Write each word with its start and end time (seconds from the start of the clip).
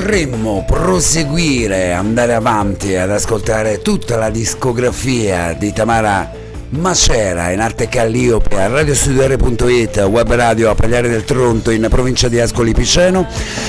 potremmo 0.00 0.64
proseguire, 0.66 1.92
andare 1.92 2.32
avanti 2.32 2.96
ad 2.96 3.10
ascoltare 3.10 3.82
tutta 3.82 4.16
la 4.16 4.30
discografia 4.30 5.52
di 5.52 5.74
Tamara 5.74 6.32
Macera 6.70 7.50
in 7.50 7.60
arte 7.60 7.88
Calliope 7.88 8.56
a 8.56 8.68
radiostudiare.it, 8.68 9.98
web 10.08 10.32
radio 10.32 10.70
a 10.70 10.74
Pagliare 10.74 11.08
del 11.08 11.24
Tronto 11.24 11.70
in 11.70 11.86
provincia 11.90 12.28
di 12.28 12.40
Ascoli 12.40 12.72
Piceno. 12.72 13.26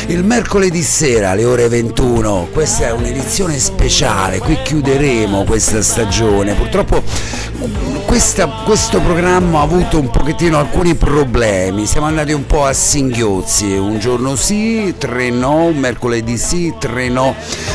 Il 0.08 0.24
mercoledì 0.24 0.82
sera 0.84 1.32
alle 1.32 1.44
ore 1.44 1.68
21 1.68 2.50
questa 2.54 2.88
è 2.88 2.92
un'edizione 2.92 3.58
speciale 3.58 4.38
qui 4.38 4.58
chiuderemo 4.64 5.44
questa 5.44 5.82
stagione. 5.82 6.54
Purtroppo 6.54 7.04
questa, 8.12 8.46
questo 8.66 9.00
programma 9.00 9.60
ha 9.60 9.62
avuto 9.62 9.98
un 9.98 10.10
pochettino 10.10 10.58
alcuni 10.58 10.96
problemi. 10.96 11.86
Siamo 11.86 12.08
andati 12.08 12.34
un 12.34 12.46
po' 12.46 12.66
a 12.66 12.74
singhiozzi. 12.74 13.72
Un 13.72 14.00
giorno 14.00 14.36
sì, 14.36 14.94
tre 14.98 15.30
no 15.30 15.72
mercoledì 15.72 16.38
sì, 16.38 16.74
tre 16.78 17.08
no. 17.08 17.34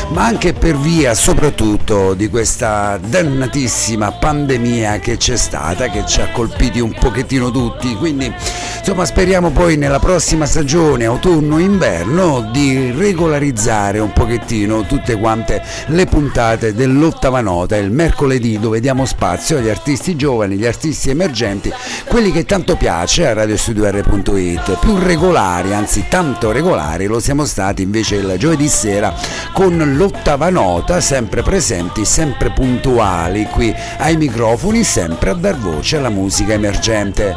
Ma 0.09 0.25
anche 0.25 0.53
per 0.53 0.77
via 0.77 1.15
soprattutto 1.15 2.13
di 2.13 2.29
questa 2.29 2.99
dannatissima 3.03 4.11
pandemia 4.11 4.99
che 4.99 5.17
c'è 5.17 5.35
stata, 5.35 5.89
che 5.89 6.05
ci 6.05 6.21
ha 6.21 6.29
colpiti 6.29 6.79
un 6.79 6.93
pochettino 6.93 7.49
tutti, 7.49 7.95
quindi 7.95 8.31
insomma 8.77 9.05
speriamo 9.05 9.49
poi 9.49 9.75
nella 9.75 9.99
prossima 9.99 10.45
stagione, 10.45 11.05
autunno-inverno, 11.05 12.51
di 12.51 12.91
regolarizzare 12.91 13.97
un 13.99 14.13
pochettino 14.13 14.85
tutte 14.85 15.17
quante 15.17 15.63
le 15.87 16.05
puntate 16.05 16.73
dell'ottava 16.73 17.41
nota, 17.41 17.75
il 17.75 17.91
mercoledì 17.91 18.59
dove 18.59 18.79
diamo 18.79 19.05
spazio 19.05 19.57
agli 19.57 19.67
artisti 19.67 20.15
giovani, 20.15 20.25
gli 20.47 20.65
artisti 20.65 21.09
emergenti, 21.09 21.71
quelli 22.07 22.31
che 22.31 22.45
tanto 22.45 22.75
piace 22.75 23.27
a 23.27 23.33
radiostudio.it, 23.33 24.79
più 24.79 24.97
regolari, 24.97 25.73
anzi 25.73 26.05
tanto 26.09 26.51
regolari 26.51 27.05
lo 27.05 27.19
siamo 27.19 27.45
stati 27.45 27.81
invece 27.81 28.15
il 28.15 28.35
giovedì 28.37 28.67
sera 28.67 29.13
con 29.53 29.77
l'ottava 29.95 30.49
nota, 30.49 30.99
sempre 30.99 31.41
presenti, 31.41 32.05
sempre 32.05 32.51
puntuali 32.51 33.45
qui 33.45 33.73
ai 33.99 34.17
microfoni, 34.17 34.83
sempre 34.83 35.29
a 35.29 35.33
dar 35.33 35.57
voce 35.57 35.97
alla 35.97 36.09
musica 36.09 36.53
emergente. 36.53 37.35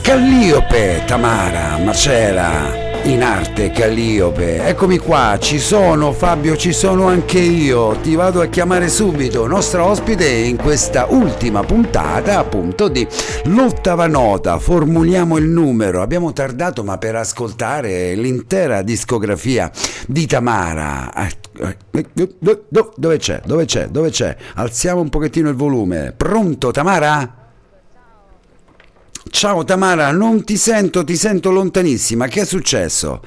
Calliope, 0.00 1.02
Tamara, 1.06 1.78
Macera, 1.78 2.81
in 3.04 3.22
arte 3.22 3.70
Calliope. 3.70 4.64
Eccomi 4.64 4.98
qua, 4.98 5.36
ci 5.40 5.58
sono 5.58 6.12
Fabio, 6.12 6.56
ci 6.56 6.72
sono 6.72 7.06
anche 7.06 7.38
io. 7.38 7.96
Ti 8.00 8.14
vado 8.14 8.40
a 8.40 8.46
chiamare 8.46 8.88
subito, 8.88 9.46
nostra 9.46 9.84
ospite 9.84 10.28
in 10.28 10.56
questa 10.56 11.06
ultima 11.08 11.62
puntata 11.64 12.38
appunto 12.38 12.88
di 12.88 13.06
l'ottava 13.44 14.06
nota. 14.06 14.58
Formuliamo 14.58 15.36
il 15.36 15.46
numero. 15.46 16.00
Abbiamo 16.02 16.32
tardato 16.32 16.84
ma 16.84 16.98
per 16.98 17.16
ascoltare 17.16 18.14
l'intera 18.14 18.82
discografia 18.82 19.70
di 20.06 20.26
Tamara. 20.26 21.10
Dove 21.90 23.18
c'è? 23.18 23.40
Dove 23.44 23.64
c'è? 23.64 23.88
Dove 23.88 24.10
c'è? 24.10 24.36
Alziamo 24.54 25.00
un 25.00 25.08
pochettino 25.08 25.48
il 25.48 25.56
volume. 25.56 26.14
Pronto 26.16 26.70
Tamara? 26.70 27.41
Ciao 29.30 29.62
Tamara, 29.62 30.10
non 30.10 30.42
ti 30.44 30.56
sento, 30.56 31.04
ti 31.04 31.16
sento 31.16 31.50
lontanissima. 31.50 32.26
Che 32.26 32.40
è 32.40 32.44
successo? 32.44 33.22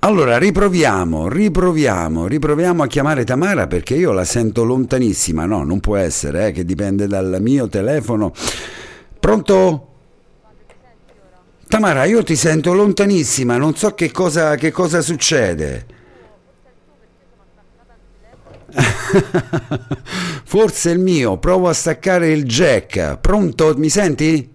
Allora 0.00 0.38
riproviamo, 0.38 1.28
riproviamo, 1.28 2.26
riproviamo 2.26 2.82
a 2.82 2.86
chiamare 2.86 3.24
Tamara 3.24 3.66
perché 3.66 3.94
io 3.94 4.12
la 4.12 4.24
sento 4.24 4.64
lontanissima. 4.64 5.44
No, 5.44 5.64
non 5.64 5.80
può 5.80 5.96
essere, 5.96 6.48
eh, 6.48 6.52
che 6.52 6.64
dipende 6.64 7.06
dal 7.06 7.38
mio 7.40 7.68
telefono. 7.68 8.32
Pronto? 9.18 9.88
Tamara, 11.68 12.04
io 12.04 12.22
ti 12.22 12.36
sento 12.36 12.72
lontanissima, 12.72 13.56
non 13.56 13.74
so 13.74 13.94
che 13.94 14.10
cosa, 14.10 14.54
che 14.56 14.70
cosa 14.70 15.00
succede. 15.00 15.86
Forse 20.44 20.90
il 20.90 20.98
mio, 20.98 21.38
provo 21.38 21.68
a 21.68 21.72
staccare 21.72 22.30
il 22.30 22.44
jack. 22.44 23.18
Pronto? 23.18 23.74
Mi 23.76 23.88
senti? 23.88 24.52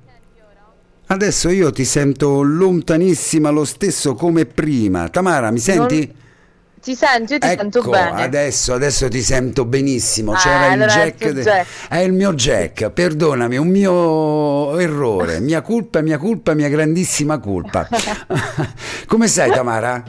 Adesso 1.10 1.50
io 1.50 1.72
ti 1.72 1.86
sento 1.86 2.42
lontanissima 2.42 3.50
lo 3.50 3.64
stesso 3.64 4.14
come 4.14 4.46
prima. 4.46 5.08
Tamara, 5.08 5.52
mi 5.52 5.60
senti? 5.60 6.06
Non... 6.06 6.26
Ti 6.82 6.96
sento, 6.96 7.34
io 7.34 7.40
ti 7.40 7.48
ecco, 7.48 7.62
sento 7.62 7.82
bene. 7.90 8.24
Adesso, 8.24 8.74
adesso 8.74 9.08
ti 9.08 9.22
sento 9.22 9.64
benissimo. 9.66 10.34
Ah, 10.34 10.38
C'era 10.38 10.74
il 10.74 10.82
jack, 10.82 11.22
il 11.24 11.34
de... 11.34 11.42
jack. 11.42 11.68
È 11.88 11.98
il 11.98 12.12
mio 12.12 12.34
jack, 12.34 12.90
perdonami, 12.90 13.58
un 13.58 13.68
mio 13.68 14.78
errore. 14.78 15.40
Mia 15.40 15.62
colpa, 15.62 16.02
mia 16.02 16.18
colpa, 16.18 16.54
mia 16.54 16.68
grandissima 16.68 17.40
colpa. 17.40 17.88
come 19.08 19.28
sei 19.28 19.50
Tamara? 19.52 20.04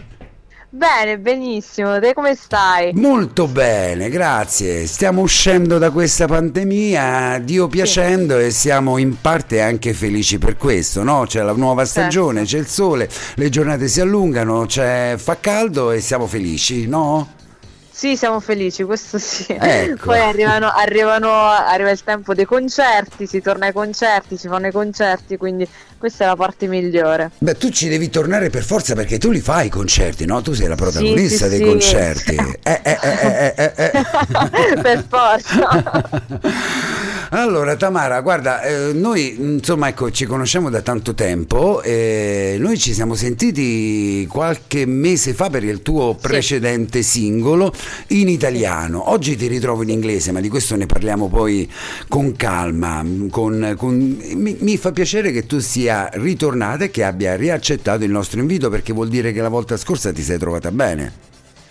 Bene, 0.70 1.18
benissimo. 1.18 1.98
Te 1.98 2.12
come 2.12 2.34
stai? 2.34 2.92
Molto 2.92 3.46
bene, 3.46 4.10
grazie. 4.10 4.86
Stiamo 4.86 5.22
uscendo 5.22 5.78
da 5.78 5.90
questa 5.90 6.26
pandemia, 6.26 7.38
Dio 7.38 7.68
piacendo, 7.68 8.38
sì. 8.38 8.44
e 8.44 8.50
siamo 8.50 8.98
in 8.98 9.18
parte 9.18 9.62
anche 9.62 9.94
felici 9.94 10.38
per 10.38 10.58
questo, 10.58 11.02
no? 11.02 11.24
C'è 11.26 11.40
la 11.40 11.52
nuova 11.52 11.86
certo. 11.86 12.00
stagione, 12.00 12.44
certo. 12.44 12.52
c'è 12.52 12.58
il 12.58 12.66
sole, 12.66 13.08
le 13.36 13.48
giornate 13.48 13.88
si 13.88 14.02
allungano, 14.02 14.66
fa 14.68 15.38
caldo 15.40 15.90
e 15.90 16.00
siamo 16.02 16.26
felici, 16.26 16.86
no? 16.86 17.36
Sì, 17.98 18.16
siamo 18.16 18.38
felici, 18.38 18.84
questo 18.84 19.18
sì. 19.18 19.46
Ecco. 19.58 20.04
Poi 20.04 20.20
arrivano, 20.20 20.70
arrivano, 20.72 21.32
arriva 21.32 21.90
il 21.90 22.04
tempo 22.04 22.32
dei 22.32 22.44
concerti, 22.44 23.26
si 23.26 23.40
torna 23.40 23.66
ai 23.66 23.72
concerti, 23.72 24.36
si 24.36 24.46
fanno 24.46 24.68
i 24.68 24.70
concerti, 24.70 25.36
quindi 25.36 25.66
questa 25.98 26.24
è 26.24 26.26
la 26.28 26.36
parte 26.36 26.66
migliore. 26.66 27.32
Beh, 27.38 27.56
tu 27.56 27.70
ci 27.70 27.88
devi 27.88 28.08
tornare 28.08 28.50
per 28.50 28.62
forza 28.64 28.94
perché 28.94 29.18
tu 29.18 29.30
li 29.30 29.40
fai 29.40 29.66
i 29.66 29.70
concerti, 29.70 30.24
no? 30.24 30.40
Tu 30.42 30.54
sei 30.54 30.68
la 30.68 30.76
protagonista 30.76 31.46
sì, 31.48 31.52
sì, 31.52 31.58
dei 31.58 31.58
sì. 31.58 31.64
concerti. 31.64 32.34
eh, 32.62 32.80
eh, 32.82 32.98
eh, 33.02 33.54
eh, 33.56 33.72
eh, 33.76 33.90
eh. 33.92 34.80
per 34.80 35.04
forza. 35.08 36.86
Allora 37.30 37.76
Tamara, 37.76 38.22
guarda, 38.22 38.62
eh, 38.62 38.92
noi 38.94 39.36
insomma 39.38 39.88
ecco, 39.88 40.10
ci 40.10 40.24
conosciamo 40.24 40.70
da 40.70 40.80
tanto 40.80 41.12
tempo, 41.12 41.82
e 41.82 42.56
noi 42.58 42.78
ci 42.78 42.94
siamo 42.94 43.14
sentiti 43.14 44.26
qualche 44.26 44.86
mese 44.86 45.34
fa 45.34 45.50
per 45.50 45.62
il 45.62 45.82
tuo 45.82 46.14
precedente 46.14 47.02
singolo 47.02 47.70
in 48.08 48.28
italiano. 48.28 49.10
Oggi 49.10 49.36
ti 49.36 49.46
ritrovo 49.46 49.82
in 49.82 49.90
inglese, 49.90 50.32
ma 50.32 50.40
di 50.40 50.48
questo 50.48 50.74
ne 50.76 50.86
parliamo 50.86 51.28
poi 51.28 51.70
con 52.08 52.34
calma. 52.34 53.04
Con, 53.28 53.74
con... 53.76 54.18
Mi, 54.34 54.56
mi, 54.60 54.78
fa 54.78 54.92
piacere 54.92 55.30
che 55.30 55.44
tu 55.44 55.58
sia 55.58 55.87
ritornata 56.12 56.84
e 56.84 56.90
che 56.90 57.04
abbia 57.04 57.36
riaccettato 57.36 58.04
il 58.04 58.10
nostro 58.10 58.40
invito 58.40 58.68
perché 58.68 58.92
vuol 58.92 59.08
dire 59.08 59.32
che 59.32 59.40
la 59.40 59.48
volta 59.48 59.76
scorsa 59.76 60.12
ti 60.12 60.22
sei 60.22 60.38
trovata 60.38 60.70
bene. 60.70 61.26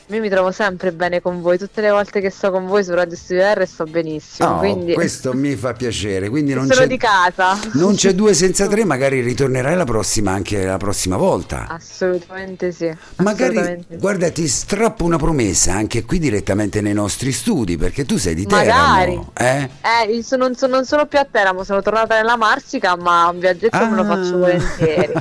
Io 0.10 0.22
mi 0.22 0.30
trovo 0.30 0.52
sempre 0.52 0.94
bene 0.94 1.22
con 1.22 1.42
voi, 1.42 1.58
tutte 1.58 1.82
le 1.82 1.90
volte 1.90 2.22
che 2.22 2.30
sto 2.30 2.50
con 2.50 2.66
voi 2.66 2.82
su 2.82 2.94
Radio 2.94 3.18
Studio 3.18 3.44
R 3.44 3.68
sto 3.68 3.84
benissimo. 3.84 4.52
Oh, 4.52 4.58
quindi... 4.60 4.94
Questo 4.94 5.34
mi 5.34 5.54
fa 5.56 5.74
piacere. 5.74 6.30
Quindi 6.30 6.54
non 6.56 6.66
sono 6.68 6.80
c'è, 6.80 6.88
di 6.88 6.98
casa. 6.98 7.60
Non 7.74 7.96
c'è 7.96 8.14
due 8.14 8.34
senza 8.34 8.68
tre, 8.72 8.86
magari 8.86 9.20
ritornerai 9.20 9.76
la 9.76 9.84
prossima 9.84 10.32
anche 10.32 10.64
la 10.64 10.78
prossima 10.78 11.18
volta. 11.18 11.68
Assolutamente 11.68 12.72
sì. 12.72 12.90
Magari, 13.18 13.58
assolutamente 13.58 13.96
sì. 13.96 14.00
guarda, 14.00 14.30
ti 14.32 14.48
strappo 14.48 15.04
una 15.04 15.18
promessa 15.18 15.74
anche 15.74 16.06
qui 16.06 16.20
direttamente 16.20 16.80
nei 16.80 16.94
nostri 16.94 17.34
studi, 17.34 17.76
perché 17.76 18.06
tu 18.06 18.16
sei 18.16 18.34
di 18.34 18.46
Teramo. 18.46 19.34
Eh? 19.34 19.70
eh 19.82 20.24
sono, 20.24 20.46
non, 20.46 20.56
sono, 20.56 20.76
non 20.76 20.86
sono 20.86 21.06
più 21.06 21.20
a 21.20 21.28
Teramo, 21.30 21.66
sono 21.66 21.82
tornata 21.82 22.16
nella 22.16 22.38
Marsica, 22.38 22.96
ma 22.96 23.28
un 23.28 23.40
viaggetto 23.40 23.76
ah. 23.76 23.90
me 23.90 23.96
lo 23.98 24.06
faccio 24.06 24.36
ah. 24.36 24.38
volentieri. 24.38 25.14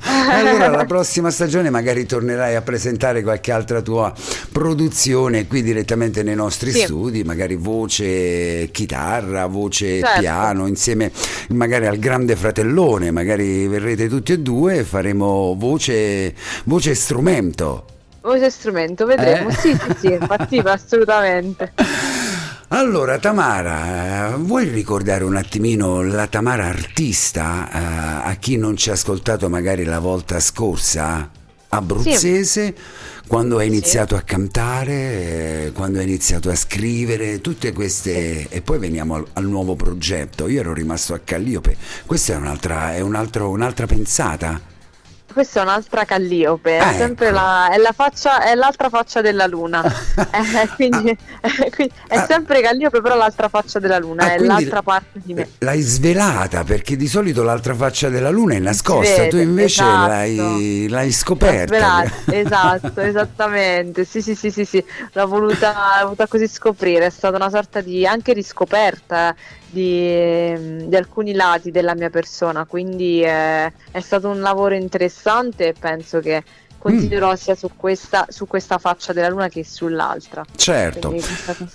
allora 0.30 0.68
la 0.68 0.86
prossima 0.86 1.30
stagione 1.30 1.68
magari 1.68 2.06
tornerai 2.06 2.54
a 2.54 2.62
presentare 2.62 3.22
qualche 3.22 3.52
altra 3.52 3.82
tua 3.82 4.10
produzione 4.52 5.46
qui 5.46 5.62
direttamente 5.62 6.22
nei 6.22 6.34
nostri 6.34 6.72
sì. 6.72 6.80
studi, 6.80 7.24
magari 7.24 7.56
voce 7.56 8.68
chitarra, 8.72 9.46
voce 9.46 10.00
certo. 10.00 10.20
piano, 10.20 10.66
insieme 10.66 11.10
magari 11.50 11.86
al 11.86 11.98
grande 11.98 12.36
fratellone, 12.36 13.10
magari 13.10 13.66
verrete 13.66 14.08
tutti 14.08 14.32
e 14.32 14.38
due 14.38 14.78
e 14.78 14.84
faremo 14.84 15.54
voce, 15.58 16.34
voce 16.64 16.94
strumento. 16.94 17.84
Voce 18.22 18.50
strumento, 18.50 19.06
vedremo. 19.06 19.48
Eh? 19.48 19.54
Sì, 19.54 19.72
sì, 19.74 19.94
sì, 19.98 20.12
infatti 20.12 20.58
assolutamente. 20.58 21.72
Allora, 22.72 23.18
Tamara, 23.18 24.36
vuoi 24.36 24.68
ricordare 24.68 25.24
un 25.24 25.34
attimino 25.34 26.02
la 26.02 26.28
Tamara 26.28 26.66
artista 26.66 27.68
uh, 27.68 28.28
a 28.28 28.36
chi 28.38 28.56
non 28.56 28.76
ci 28.76 28.90
ha 28.90 28.92
ascoltato 28.92 29.48
magari 29.48 29.82
la 29.82 29.98
volta 29.98 30.38
scorsa? 30.38 31.28
Abruzzese, 31.70 32.44
sì 32.44 32.74
quando 33.30 33.58
hai 33.58 33.68
iniziato 33.68 34.16
sì. 34.16 34.20
a 34.20 34.24
cantare, 34.24 35.66
eh, 35.66 35.72
quando 35.72 36.00
hai 36.00 36.04
iniziato 36.04 36.50
a 36.50 36.56
scrivere, 36.56 37.40
tutte 37.40 37.72
queste... 37.72 38.48
e 38.48 38.60
poi 38.60 38.80
veniamo 38.80 39.14
al, 39.14 39.24
al, 39.34 39.44
nuovo 39.44 39.76
progetto. 39.76 40.48
Io 40.48 40.58
ero 40.58 40.74
rimasto 40.74 41.14
a 41.14 41.20
Calliope, 41.22 41.76
questa 42.06 42.32
è 42.32 42.36
un'altra, 42.36 42.96
è 42.96 42.98
un 42.98 43.14
altro, 43.14 43.50
un'altra 43.50 43.86
pensata. 43.86 44.60
Questa 45.32 45.60
è 45.60 45.62
un'altra 45.62 46.04
Calliope, 46.04 46.78
è, 46.78 46.80
ah, 46.80 46.92
sempre 46.92 47.26
ecco. 47.26 47.36
la, 47.36 47.70
è, 47.70 47.76
la 47.76 47.92
faccia, 47.92 48.42
è 48.42 48.54
l'altra 48.54 48.88
faccia 48.88 49.20
della 49.20 49.46
luna. 49.46 49.82
eh, 50.16 50.68
quindi, 50.74 51.16
ah. 51.40 51.50
quindi, 51.74 51.92
è 52.06 52.16
ah. 52.16 52.26
sempre 52.26 52.60
Calliope, 52.60 53.00
però 53.00 53.16
l'altra 53.16 53.48
faccia 53.48 53.78
della 53.78 53.98
luna, 53.98 54.24
ah, 54.24 54.32
è 54.34 54.38
l'altra 54.38 54.82
parte 54.82 55.20
di 55.22 55.34
me. 55.34 55.48
L'hai 55.58 55.80
svelata 55.80 56.64
perché 56.64 56.96
di 56.96 57.06
solito 57.06 57.42
l'altra 57.42 57.74
faccia 57.74 58.08
della 58.08 58.30
luna 58.30 58.54
è 58.54 58.58
nascosta, 58.58 59.16
vede, 59.16 59.28
tu 59.28 59.36
invece 59.36 59.82
esatto. 59.82 60.08
l'hai, 60.08 60.88
l'hai, 60.88 61.12
scoperta. 61.12 62.04
esatto, 62.30 63.00
esattamente. 63.00 64.04
Sì, 64.04 64.22
sì, 64.22 64.34
sì, 64.34 64.50
sì, 64.50 64.64
sì. 64.64 64.84
L'ho 65.12 65.26
voluta, 65.26 65.98
l'ho 65.98 66.04
voluta 66.04 66.26
così 66.26 66.48
scoprire, 66.48 67.06
è 67.06 67.10
stata 67.10 67.36
una 67.36 67.50
sorta 67.50 67.80
di 67.80 68.06
anche 68.06 68.32
riscoperta 68.32 69.34
di, 69.70 70.86
di, 70.86 70.96
alcuni 70.96 71.32
lati 71.32 71.70
della 71.70 71.94
mia 71.94 72.10
persona, 72.10 72.64
quindi 72.64 73.20
è, 73.20 73.72
è 73.90 74.00
stato 74.00 74.28
un 74.28 74.40
lavoro 74.40 74.74
interessante 74.74 75.68
e 75.68 75.74
penso 75.78 76.20
che 76.20 76.42
continuerò 76.80 77.32
mm. 77.32 77.34
sia 77.34 77.54
su 77.54 77.70
questa, 77.76 78.26
su 78.30 78.46
questa, 78.46 78.78
faccia 78.78 79.12
della 79.12 79.28
luna 79.28 79.48
che 79.48 79.64
sull'altra. 79.64 80.44
Certo. 80.56 81.14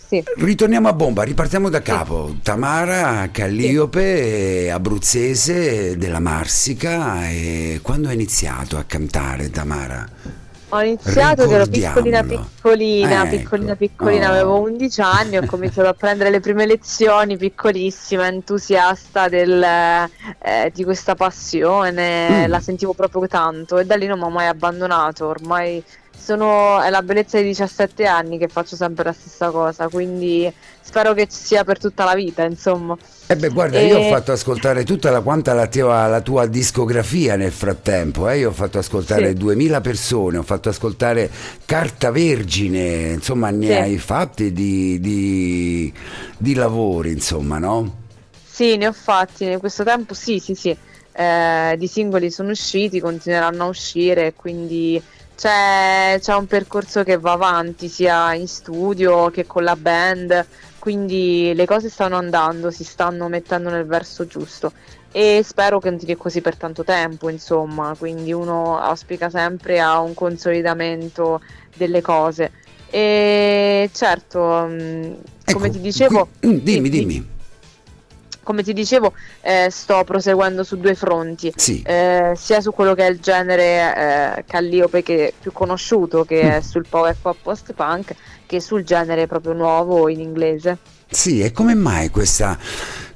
sì. 0.07 0.23
Ritorniamo 0.37 0.87
a 0.87 0.93
bomba, 0.93 1.23
ripartiamo 1.23 1.69
da 1.69 1.81
capo. 1.81 2.27
Sì. 2.29 2.39
Tamara 2.41 3.29
Calliope, 3.31 4.63
sì. 4.63 4.69
abruzzese 4.69 5.97
della 5.97 6.19
Marsica. 6.19 7.29
E 7.29 7.79
quando 7.81 8.07
hai 8.07 8.15
iniziato 8.15 8.77
a 8.77 8.83
cantare, 8.83 9.51
Tamara? 9.51 10.43
Ho 10.75 10.81
iniziato 10.83 11.47
che 11.47 11.53
ero 11.53 11.65
piccolina 11.67 12.23
piccolina, 12.23 13.23
ecco. 13.23 13.37
piccolina 13.37 13.75
piccolina, 13.75 14.27
oh. 14.27 14.31
avevo 14.31 14.59
11 14.61 15.01
anni, 15.01 15.37
ho 15.37 15.45
cominciato 15.47 15.87
a 15.87 15.93
prendere 15.93 16.29
le 16.29 16.41
prime 16.41 16.65
lezioni 16.65 17.37
piccolissima, 17.37 18.27
entusiasta 18.27 19.29
del, 19.29 19.63
eh, 19.63 20.71
di 20.73 20.83
questa 20.83 21.15
passione, 21.15 22.45
mm. 22.45 22.49
la 22.49 22.59
sentivo 22.59 22.93
proprio 22.93 23.25
tanto 23.27 23.77
e 23.77 23.85
da 23.85 23.95
lì 23.95 24.05
non 24.05 24.19
mi 24.19 24.25
ho 24.25 24.29
mai 24.29 24.47
abbandonato, 24.47 25.27
ormai 25.27 25.81
sono, 26.25 26.81
è 26.81 26.89
la 26.89 27.01
bellezza 27.03 27.37
di 27.37 27.43
17 27.43 28.05
anni 28.05 28.37
che 28.37 28.47
faccio 28.47 28.75
sempre 28.75 29.03
la 29.03 29.13
stessa 29.13 29.51
cosa, 29.51 29.87
quindi 29.87 30.51
spero 30.81 31.13
che 31.13 31.27
sia 31.29 31.63
per 31.63 31.79
tutta 31.79 32.03
la 32.03 32.15
vita, 32.15 32.43
insomma. 32.43 32.97
Eh 33.27 33.35
beh, 33.35 33.49
guarda, 33.49 33.79
e... 33.79 33.87
io 33.87 33.97
ho 33.97 34.09
fatto 34.09 34.33
ascoltare 34.33 34.83
tutta 34.83 35.09
la, 35.09 35.21
quanta 35.21 35.53
la 35.53 35.65
tua, 35.65 36.05
la 36.05 36.21
tua 36.21 36.45
discografia 36.45 37.35
nel 37.35 37.51
frattempo, 37.51 38.29
eh? 38.29 38.37
io 38.37 38.49
ho 38.49 38.53
fatto 38.53 38.77
ascoltare 38.77 39.29
sì. 39.29 39.33
2000 39.33 39.81
persone, 39.81 40.37
ho 40.37 40.43
fatto 40.43 40.69
ascoltare 40.69 41.31
Carta 41.65 42.11
Vergine, 42.11 43.13
insomma 43.13 43.49
ne 43.49 43.65
sì. 43.65 43.73
hai 43.73 43.97
fatti 43.97 44.53
di, 44.53 44.99
di, 44.99 45.91
di, 46.37 46.53
lavori, 46.53 47.13
insomma, 47.13 47.57
no? 47.57 48.03
Sì, 48.45 48.77
ne 48.77 48.87
ho 48.87 48.93
fatti 48.93 49.45
in 49.45 49.57
questo 49.57 49.83
tempo, 49.83 50.13
sì, 50.13 50.37
sì, 50.37 50.53
sì, 50.53 50.77
eh, 51.11 51.75
di 51.79 51.87
singoli 51.87 52.29
sono 52.29 52.51
usciti, 52.51 52.99
continueranno 52.99 53.63
a 53.63 53.67
uscire, 53.67 54.33
quindi 54.35 55.01
c'è, 55.35 56.19
c'è 56.21 56.35
un 56.35 56.45
percorso 56.45 57.03
che 57.03 57.17
va 57.17 57.31
avanti 57.31 57.87
sia 57.87 58.35
in 58.35 58.47
studio 58.47 59.31
che 59.31 59.47
con 59.47 59.63
la 59.63 59.75
band, 59.75 60.45
quindi 60.85 61.51
le 61.55 61.65
cose 61.65 61.89
stanno 61.89 62.15
andando, 62.15 62.69
si 62.69 62.83
stanno 62.83 63.27
mettendo 63.27 63.71
nel 63.71 63.87
verso 63.87 64.27
giusto. 64.27 64.71
E 65.11 65.41
spero 65.43 65.79
che 65.79 65.89
continui 65.89 66.15
così 66.15 66.41
per 66.41 66.57
tanto 66.57 66.83
tempo, 66.83 67.27
insomma, 67.29 67.95
quindi 67.97 68.31
uno 68.31 68.77
auspica 68.77 69.31
sempre 69.31 69.79
a 69.79 69.99
un 69.99 70.13
consolidamento 70.13 71.41
delle 71.75 72.01
cose. 72.01 72.51
E 72.91 73.89
certo, 73.93 74.67
mm, 74.69 75.03
ecco, 75.43 75.53
come 75.53 75.71
ti 75.71 75.81
dicevo... 75.81 76.27
Qui, 76.39 76.49
mm, 76.49 76.57
dimmi, 76.59 76.89
dimmi 76.89 77.33
come 78.45 78.61
ti 78.61 78.73
dicevo, 78.73 79.11
eh, 79.41 79.69
sto 79.71 80.03
proseguendo 80.05 80.63
su 80.63 80.77
due 80.77 80.93
fronti, 80.93 81.51
sì. 81.55 81.81
eh, 81.83 82.33
sia 82.35 82.61
su 82.61 82.71
quello 82.71 82.93
che 82.93 83.07
è 83.07 83.09
il 83.09 83.19
genere 83.19 84.37
eh, 84.37 84.43
Calliope 84.45 85.01
che 85.01 85.33
più 85.41 85.51
conosciuto, 85.51 86.23
che 86.23 86.43
mm. 86.43 86.49
è 86.49 86.61
sul 86.61 86.85
power 86.87 87.17
pop 87.19 87.37
post 87.41 87.73
punk, 87.73 88.13
che 88.45 88.61
sul 88.61 88.83
genere 88.83 89.25
proprio 89.25 89.53
nuovo 89.53 90.07
in 90.07 90.19
inglese. 90.19 90.77
Sì, 91.09 91.41
e 91.41 91.51
come 91.51 91.73
mai 91.73 92.09
questa, 92.09 92.57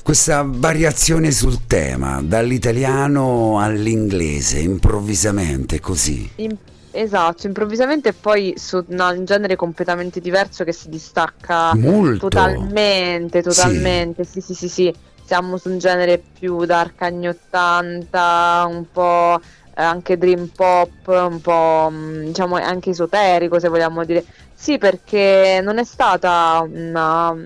questa 0.03 0.43
variazione 0.43 1.31
sul 1.31 1.67
tema, 1.67 2.21
dall'italiano 2.24 3.59
all'inglese, 3.59 4.57
improvvisamente 4.57 5.79
così? 5.79 6.27
In, 6.38 6.55
esatto, 6.89 7.45
improvvisamente 7.45 8.13
poi 8.13 8.55
su 8.57 8.83
no, 8.88 9.12
un 9.12 9.25
genere 9.25 9.55
completamente 9.55 10.19
diverso 10.19 10.63
che 10.63 10.74
si 10.74 10.89
distacca 10.89 11.75
Molto. 11.75 12.29
totalmente, 12.29 13.43
totalmente, 13.43 14.24
sì, 14.24 14.41
sì, 14.41 14.55
sì, 14.55 14.67
sì. 14.67 14.69
sì 14.69 15.07
siamo 15.29 15.57
su 15.57 15.69
un 15.69 15.77
genere 15.77 16.17
più 16.17 16.65
dark 16.65 17.03
anni 17.03 17.27
80, 17.27 18.65
un 18.67 18.86
po' 18.91 19.39
eh, 19.75 19.83
anche 19.83 20.17
dream 20.17 20.48
pop, 20.48 21.05
un 21.05 21.39
po' 21.39 21.89
mm, 21.91 22.24
diciamo 22.25 22.55
anche 22.55 22.89
esoterico 22.89 23.59
se 23.59 23.67
vogliamo 23.67 24.03
dire. 24.05 24.25
Sì, 24.55 24.79
perché 24.79 25.62
non 25.63 25.77
è 25.77 25.83
stata 25.83 26.65
una 26.67 27.38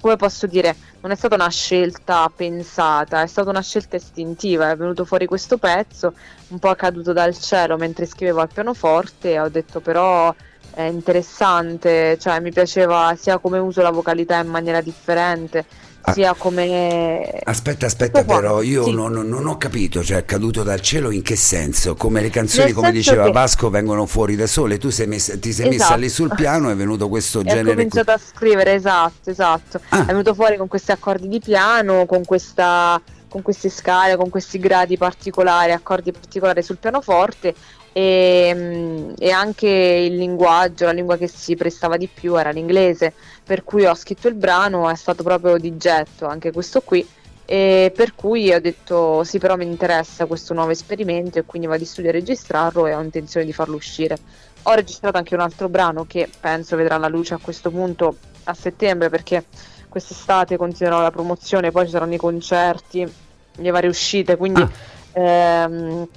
come 0.00 0.16
posso 0.16 0.46
dire, 0.46 0.74
non 1.02 1.10
è 1.10 1.14
stata 1.14 1.34
una 1.34 1.50
scelta 1.50 2.32
pensata, 2.34 3.20
è 3.20 3.26
stata 3.26 3.50
una 3.50 3.60
scelta 3.60 3.96
istintiva, 3.96 4.70
è 4.70 4.76
venuto 4.76 5.04
fuori 5.04 5.26
questo 5.26 5.58
pezzo, 5.58 6.14
un 6.48 6.58
po' 6.58 6.74
caduto 6.74 7.12
dal 7.12 7.38
cielo 7.38 7.76
mentre 7.76 8.06
scrivevo 8.06 8.40
al 8.40 8.48
pianoforte 8.50 9.38
ho 9.38 9.50
detto 9.50 9.80
però 9.80 10.34
è 10.74 10.82
interessante, 10.84 12.16
cioè 12.18 12.40
mi 12.40 12.50
piaceva 12.50 13.14
sia 13.18 13.36
come 13.36 13.58
uso 13.58 13.82
la 13.82 13.90
vocalità 13.90 14.38
in 14.38 14.48
maniera 14.48 14.80
differente, 14.80 15.66
Ah. 16.04 16.12
sia 16.12 16.34
come... 16.34 17.40
Aspetta, 17.44 17.86
aspetta, 17.86 18.24
però 18.24 18.60
io 18.60 18.84
sì. 18.84 18.92
non, 18.92 19.12
non, 19.12 19.46
ho 19.46 19.56
capito, 19.56 20.02
cioè 20.02 20.18
è 20.18 20.24
caduto 20.24 20.64
dal 20.64 20.80
cielo 20.80 21.12
in 21.12 21.22
che 21.22 21.36
senso? 21.36 21.94
Come 21.94 22.20
le 22.20 22.30
canzoni, 22.30 22.66
Nel 22.66 22.74
come 22.74 22.90
diceva 22.90 23.24
che... 23.26 23.30
Vasco, 23.30 23.70
vengono 23.70 24.06
fuori 24.06 24.34
da 24.34 24.48
sole, 24.48 24.78
tu 24.78 24.90
sei 24.90 25.06
messa, 25.06 25.38
ti 25.38 25.52
sei 25.52 25.68
esatto. 25.68 25.90
messa 25.90 25.94
lì 25.94 26.08
sul 26.08 26.32
piano 26.34 26.70
e 26.70 26.72
è 26.72 26.76
venuto 26.76 27.08
questo 27.08 27.40
e 27.40 27.44
genere... 27.44 27.70
Ho 27.70 27.74
cominciato 27.74 28.10
a 28.10 28.18
scrivere, 28.18 28.74
esatto, 28.74 29.30
esatto. 29.30 29.80
Ah. 29.90 30.02
È 30.02 30.06
venuto 30.06 30.34
fuori 30.34 30.56
con 30.56 30.66
questi 30.66 30.90
accordi 30.90 31.28
di 31.28 31.38
piano, 31.38 32.04
con 32.06 32.24
questa 32.24 33.00
con 33.28 33.40
queste 33.40 33.70
scale, 33.70 34.16
con 34.16 34.28
questi 34.28 34.58
gradi 34.58 34.98
particolari, 34.98 35.72
accordi 35.72 36.12
particolari 36.12 36.62
sul 36.62 36.76
pianoforte 36.76 37.54
e, 37.92 39.14
e, 39.18 39.30
anche 39.30 39.68
il 39.68 40.16
linguaggio, 40.16 40.84
la 40.84 40.92
lingua 40.92 41.16
che 41.16 41.28
si 41.28 41.54
prestava 41.56 41.96
di 41.96 42.08
più 42.12 42.38
era 42.38 42.50
l'inglese, 42.50 43.14
per 43.44 43.64
cui 43.64 43.84
ho 43.84 43.94
scritto 43.94 44.28
il 44.28 44.34
brano, 44.34 44.88
è 44.88 44.94
stato 44.94 45.22
proprio 45.22 45.58
di 45.58 45.76
getto 45.76 46.26
anche 46.26 46.52
questo 46.52 46.80
qui 46.80 47.06
e 47.44 47.92
per 47.94 48.14
cui 48.14 48.52
ho 48.52 48.60
detto 48.60 49.24
sì 49.24 49.38
però 49.38 49.56
mi 49.56 49.64
interessa 49.66 50.26
questo 50.26 50.54
nuovo 50.54 50.70
esperimento 50.70 51.38
e 51.38 51.44
quindi 51.44 51.66
vado 51.66 51.80
di 51.80 51.84
studio 51.84 52.10
a 52.10 52.12
registrarlo 52.12 52.86
e 52.86 52.94
ho 52.94 53.02
intenzione 53.02 53.44
di 53.44 53.52
farlo 53.52 53.76
uscire. 53.76 54.16
Ho 54.64 54.74
registrato 54.74 55.16
anche 55.18 55.34
un 55.34 55.40
altro 55.40 55.68
brano 55.68 56.04
che 56.06 56.30
penso 56.40 56.76
vedrà 56.76 56.96
la 56.98 57.08
luce 57.08 57.34
a 57.34 57.38
questo 57.38 57.70
punto 57.70 58.16
a 58.44 58.54
settembre 58.54 59.08
perché 59.08 59.44
quest'estate 59.88 60.56
continuerò 60.56 61.02
la 61.02 61.10
promozione, 61.10 61.70
poi 61.70 61.84
ci 61.84 61.90
saranno 61.90 62.14
i 62.14 62.18
concerti, 62.18 63.12
le 63.56 63.70
varie 63.70 63.90
uscite, 63.90 64.36
quindi... 64.36 64.62
Ah. 64.62 64.70
Ehm, 65.14 66.08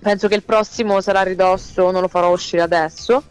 penso 0.00 0.28
che 0.28 0.34
il 0.34 0.42
prossimo 0.42 1.00
sarà 1.00 1.20
a 1.20 1.24
ridosso, 1.24 1.90
non 1.90 2.02
lo 2.02 2.08
farò 2.08 2.30
uscire 2.30 2.62
adesso. 2.62 3.22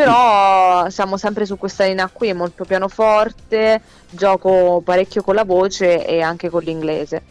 Però 0.00 0.88
siamo 0.88 1.18
sempre 1.18 1.44
su 1.44 1.58
questa 1.58 1.84
linea 1.84 2.08
qui, 2.10 2.32
molto 2.32 2.64
pianoforte, 2.64 3.82
gioco 4.08 4.80
parecchio 4.82 5.20
con 5.20 5.34
la 5.34 5.44
voce 5.44 6.06
e 6.06 6.22
anche 6.22 6.48
con 6.48 6.62
l'inglese. 6.62 7.22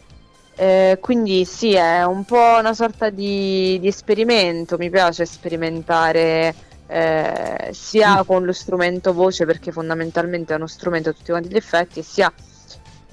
Eh, 0.54 0.96
quindi 1.00 1.44
sì, 1.44 1.72
è 1.72 2.04
un 2.04 2.22
po' 2.24 2.58
una 2.60 2.72
sorta 2.72 3.10
di, 3.10 3.76
di 3.80 3.88
esperimento, 3.88 4.78
mi 4.78 4.88
piace 4.88 5.26
sperimentare 5.26 6.54
eh, 6.86 7.70
sia 7.72 8.20
mm. 8.20 8.26
con 8.26 8.44
lo 8.44 8.52
strumento 8.52 9.12
voce 9.12 9.46
perché 9.46 9.72
fondamentalmente 9.72 10.52
è 10.52 10.56
uno 10.56 10.68
strumento 10.68 11.08
a 11.08 11.12
tutti 11.12 11.32
quanti 11.32 11.48
gli 11.48 11.56
effetti, 11.56 12.04
sia 12.04 12.32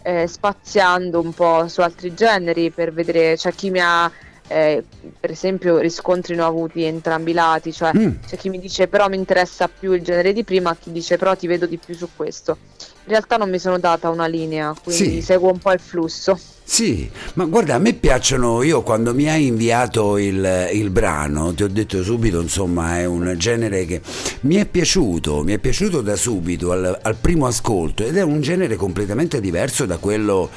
eh, 0.04 0.28
spaziando 0.28 1.20
un 1.20 1.34
po' 1.34 1.68
su 1.68 1.82
altri 1.82 2.14
generi 2.14 2.70
per 2.70 2.94
vedere, 2.94 3.32
c'è 3.32 3.38
cioè 3.38 3.54
chi 3.56 3.72
mi 3.72 3.80
ha 3.82 4.12
eh, 4.48 4.84
per 5.20 5.32
esempio 5.32 5.78
riscontri 5.78 6.36
ne 6.36 6.42
ho 6.42 6.48
avuti 6.48 6.84
entrambi 6.84 7.32
i 7.32 7.34
lati, 7.34 7.72
cioè 7.74 7.92
mm. 7.96 8.12
c'è 8.28 8.38
chi 8.38 8.50
mi 8.50 8.60
dice 8.60 8.88
però 8.88 9.08
mi 9.10 9.18
interessa 9.18 9.68
più 9.68 9.94
il 9.94 10.02
genere 10.02 10.34
di 10.34 10.44
prima, 10.44 10.76
chi 10.76 10.92
dice 10.92 11.18
però 11.18 11.36
ti 11.36 11.48
vedo 11.48 11.66
di 11.66 11.78
più 11.78 11.96
su 11.96 12.08
questo. 12.16 12.58
In 12.80 13.14
realtà 13.14 13.38
non 13.38 13.50
mi 13.50 13.60
sono 13.60 13.80
data 13.80 14.10
una 14.10 14.28
linea, 14.28 14.74
quindi 14.84 15.16
sì. 15.16 15.22
seguo 15.22 15.52
un 15.52 15.60
po' 15.60 15.72
il 15.72 15.80
flusso. 15.80 16.38
Sì, 16.70 17.10
ma 17.36 17.46
guarda, 17.46 17.76
a 17.76 17.78
me 17.78 17.94
piacciono, 17.94 18.62
io 18.62 18.82
quando 18.82 19.14
mi 19.14 19.30
hai 19.30 19.46
inviato 19.46 20.18
il, 20.18 20.70
il, 20.74 20.90
brano, 20.90 21.54
ti 21.54 21.64
ho 21.64 21.70
detto 21.70 22.04
subito, 22.04 22.42
insomma, 22.42 23.00
è 23.00 23.06
un 23.06 23.34
genere 23.38 23.86
che 23.86 24.02
mi 24.42 24.56
è 24.56 24.66
piaciuto, 24.66 25.44
mi 25.44 25.54
è 25.54 25.60
piaciuto 25.60 26.02
da 26.02 26.18
subito, 26.18 26.74
al, 26.74 27.00
al 27.02 27.16
primo 27.16 27.48
ascolto, 27.48 28.04
ed 28.04 28.18
è 28.18 28.22
un 28.22 28.42
genere 28.42 28.76
completamente 28.76 29.40
diverso 29.40 29.86
da 29.86 29.96
quello 29.96 30.50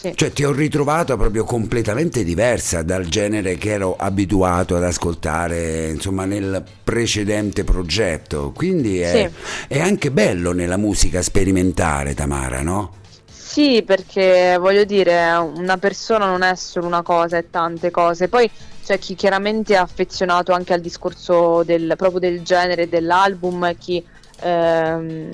sì. 0.00 0.12
Cioè 0.14 0.30
ti 0.30 0.44
ho 0.44 0.52
ritrovata 0.52 1.16
proprio 1.16 1.42
completamente 1.42 2.22
diversa 2.22 2.82
dal 2.82 3.06
genere 3.06 3.56
che 3.56 3.70
ero 3.72 3.96
abituato 3.96 4.76
ad 4.76 4.84
ascoltare 4.84 5.88
insomma 5.88 6.24
nel 6.24 6.62
precedente 6.84 7.64
progetto. 7.64 8.52
Quindi 8.54 9.00
è, 9.00 9.28
sì. 9.28 9.74
è 9.74 9.80
anche 9.80 10.12
bello 10.12 10.52
nella 10.52 10.76
musica 10.76 11.20
sperimentare, 11.20 12.14
Tamara, 12.14 12.62
no? 12.62 12.92
Sì, 13.26 13.82
perché 13.84 14.56
voglio 14.60 14.84
dire, 14.84 15.32
una 15.56 15.78
persona 15.78 16.26
non 16.26 16.42
è 16.42 16.54
solo 16.54 16.86
una 16.86 17.02
cosa, 17.02 17.36
è 17.38 17.46
tante 17.50 17.90
cose. 17.90 18.28
Poi 18.28 18.48
c'è 18.84 19.00
chi 19.00 19.16
chiaramente 19.16 19.74
è 19.74 19.78
affezionato 19.78 20.52
anche 20.52 20.74
al 20.74 20.80
discorso 20.80 21.64
del, 21.64 21.94
proprio 21.96 22.20
del 22.20 22.42
genere 22.42 22.88
dell'album, 22.88 23.76
chi 23.76 24.04
ehm, 24.42 25.30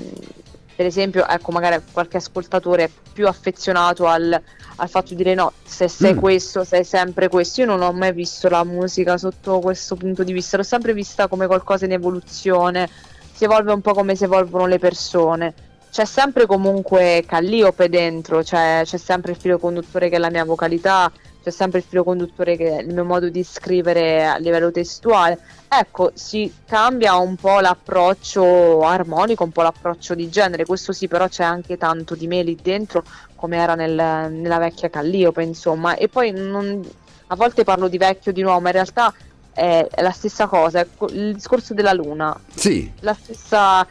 per 0.77 0.87
esempio, 0.87 1.27
ecco, 1.27 1.53
magari 1.53 1.81
qualche 1.93 2.17
ascoltatore 2.17 2.85
è 2.85 2.91
più 3.13 3.29
affezionato 3.29 4.07
al, 4.07 4.41
al 4.77 4.89
fatto 4.89 5.11
di 5.11 5.17
dire 5.17 5.35
no, 5.35 5.53
se 5.65 5.89
sei 5.89 6.15
mm. 6.15 6.19
questo, 6.19 6.65
sei 6.65 6.85
sempre 6.85 7.29
questo. 7.29 7.61
Io 7.61 7.67
non 7.67 7.83
ho 7.83 7.93
mai 7.93 8.13
visto 8.13 8.49
la 8.49 8.65
musica 8.65 9.17
sotto 9.17 9.61
questo 9.61 9.95
punto 9.95 10.25
di 10.25 10.33
vista, 10.33 10.57
l'ho 10.57 10.63
sempre 10.65 10.93
vista 10.93 11.29
come 11.29 11.47
qualcosa 11.47 11.85
in 11.85 11.93
evoluzione, 11.93 12.89
si 13.33 13.45
evolve 13.45 13.73
un 13.73 13.81
po' 13.81 13.95
come 13.95 14.17
si 14.17 14.25
evolvono 14.25 14.67
le 14.67 14.79
persone. 14.79 15.55
C'è 15.91 16.05
sempre 16.05 16.47
comunque 16.47 17.23
Calliope 17.25 17.89
dentro, 17.89 18.43
cioè, 18.43 18.83
c'è 18.83 18.97
sempre 18.97 19.31
il 19.31 19.39
filo 19.39 19.59
conduttore 19.59 20.09
che 20.09 20.17
è 20.17 20.19
la 20.19 20.31
mia 20.31 20.45
vocalità, 20.45 21.11
c'è 21.45 21.51
sempre 21.51 21.81
il 21.81 21.85
filo 21.87 22.05
conduttore 22.05 22.57
che 22.57 22.79
è 22.79 22.81
il 22.81 22.95
mio 22.95 23.05
modo 23.05 23.29
di 23.29 23.45
scrivere 23.45 24.25
a 24.25 24.39
livello 24.39 24.71
testuale. 24.71 25.39
Ecco, 25.69 26.11
si 26.15 26.51
cambia 26.65 27.17
un 27.17 27.37
po' 27.37 27.61
l'approccio 27.61 28.81
armonico, 28.81 29.45
un 29.45 29.51
po' 29.51 29.61
l'approccio 29.61 30.15
di 30.15 30.31
genere, 30.31 30.65
questo 30.65 30.93
sì, 30.93 31.07
però 31.07 31.29
c'è 31.29 31.45
anche 31.45 31.77
tanto 31.77 32.15
di 32.15 32.27
me 32.27 32.43
lì 32.43 32.57
dentro, 32.61 33.05
come 33.35 33.59
era 33.59 33.75
nel, 33.75 33.95
nella 34.33 34.57
vecchia 34.57 34.89
Calliope, 34.89 35.43
insomma. 35.43 35.97
E 35.97 36.09
poi 36.09 36.31
non, 36.31 36.83
a 37.27 37.37
volte 37.37 37.63
parlo 37.63 37.89
di 37.89 37.99
vecchio 37.99 38.33
di 38.33 38.41
nuovo, 38.41 38.61
ma 38.61 38.69
in 38.69 38.75
realtà 38.75 39.13
è, 39.53 39.87
la 39.97 40.13
stessa 40.13 40.47
cosa, 40.47 40.87
il 41.11 41.35
discorso 41.35 41.75
della 41.75 41.93
luna. 41.93 42.35
Sì. 42.55 42.91
La 43.01 43.13
stessa, 43.13 43.87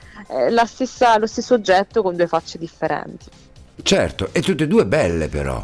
la 0.49 0.65
stessa, 0.65 1.19
lo 1.19 1.27
stesso 1.27 1.53
oggetto 1.53 2.01
con 2.01 2.15
due 2.15 2.25
facce 2.25 2.57
differenti. 2.57 3.25
Certo, 3.83 4.29
e 4.31 4.41
tutte 4.41 4.63
e 4.63 4.67
due 4.67 4.87
belle 4.87 5.27
però 5.27 5.63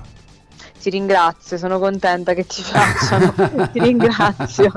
ti 0.82 0.90
ringrazio, 0.90 1.58
sono 1.58 1.78
contenta 1.80 2.34
che 2.34 2.46
ti 2.46 2.64
piacciono, 2.64 3.70
ti 3.72 3.80
ringrazio. 3.80 4.72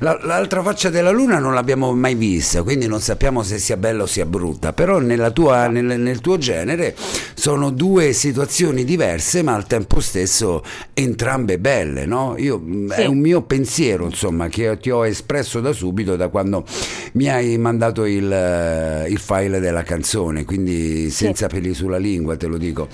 L'altra 0.00 0.62
faccia 0.62 0.90
della 0.90 1.10
luna 1.10 1.38
non 1.38 1.54
l'abbiamo 1.54 1.94
mai 1.94 2.14
vista, 2.14 2.62
quindi 2.62 2.86
non 2.86 3.00
sappiamo 3.00 3.42
se 3.42 3.58
sia 3.58 3.76
bella 3.76 4.02
o 4.02 4.06
sia 4.06 4.26
brutta, 4.26 4.72
però 4.72 5.00
tua, 5.32 5.68
nel, 5.68 6.00
nel, 6.00 6.20
tuo 6.20 6.38
genere 6.38 6.96
sono 7.34 7.70
due 7.70 8.12
situazioni 8.12 8.84
diverse 8.84 9.42
ma 9.42 9.54
al 9.54 9.66
tempo 9.66 10.00
stesso 10.00 10.62
entrambe 10.94 11.58
belle, 11.58 12.04
no? 12.04 12.34
Io, 12.38 12.58
mm, 12.58 12.90
sì. 12.90 13.00
È 13.02 13.06
un 13.06 13.18
mio 13.18 13.42
pensiero 13.42 14.06
insomma 14.06 14.48
che 14.48 14.78
ti 14.80 14.90
ho 14.90 15.06
espresso 15.06 15.60
da 15.60 15.72
subito 15.72 16.16
da 16.16 16.28
quando 16.28 16.64
mi 17.12 17.28
hai 17.28 17.56
mandato 17.58 18.04
il, 18.04 19.06
il 19.08 19.18
file 19.18 19.60
della 19.60 19.82
canzone, 19.82 20.44
quindi 20.44 21.10
senza 21.10 21.48
sì. 21.48 21.54
peli 21.54 21.74
sulla 21.74 21.98
lingua 21.98 22.36
te 22.36 22.46
lo 22.46 22.58
dico, 22.58 22.88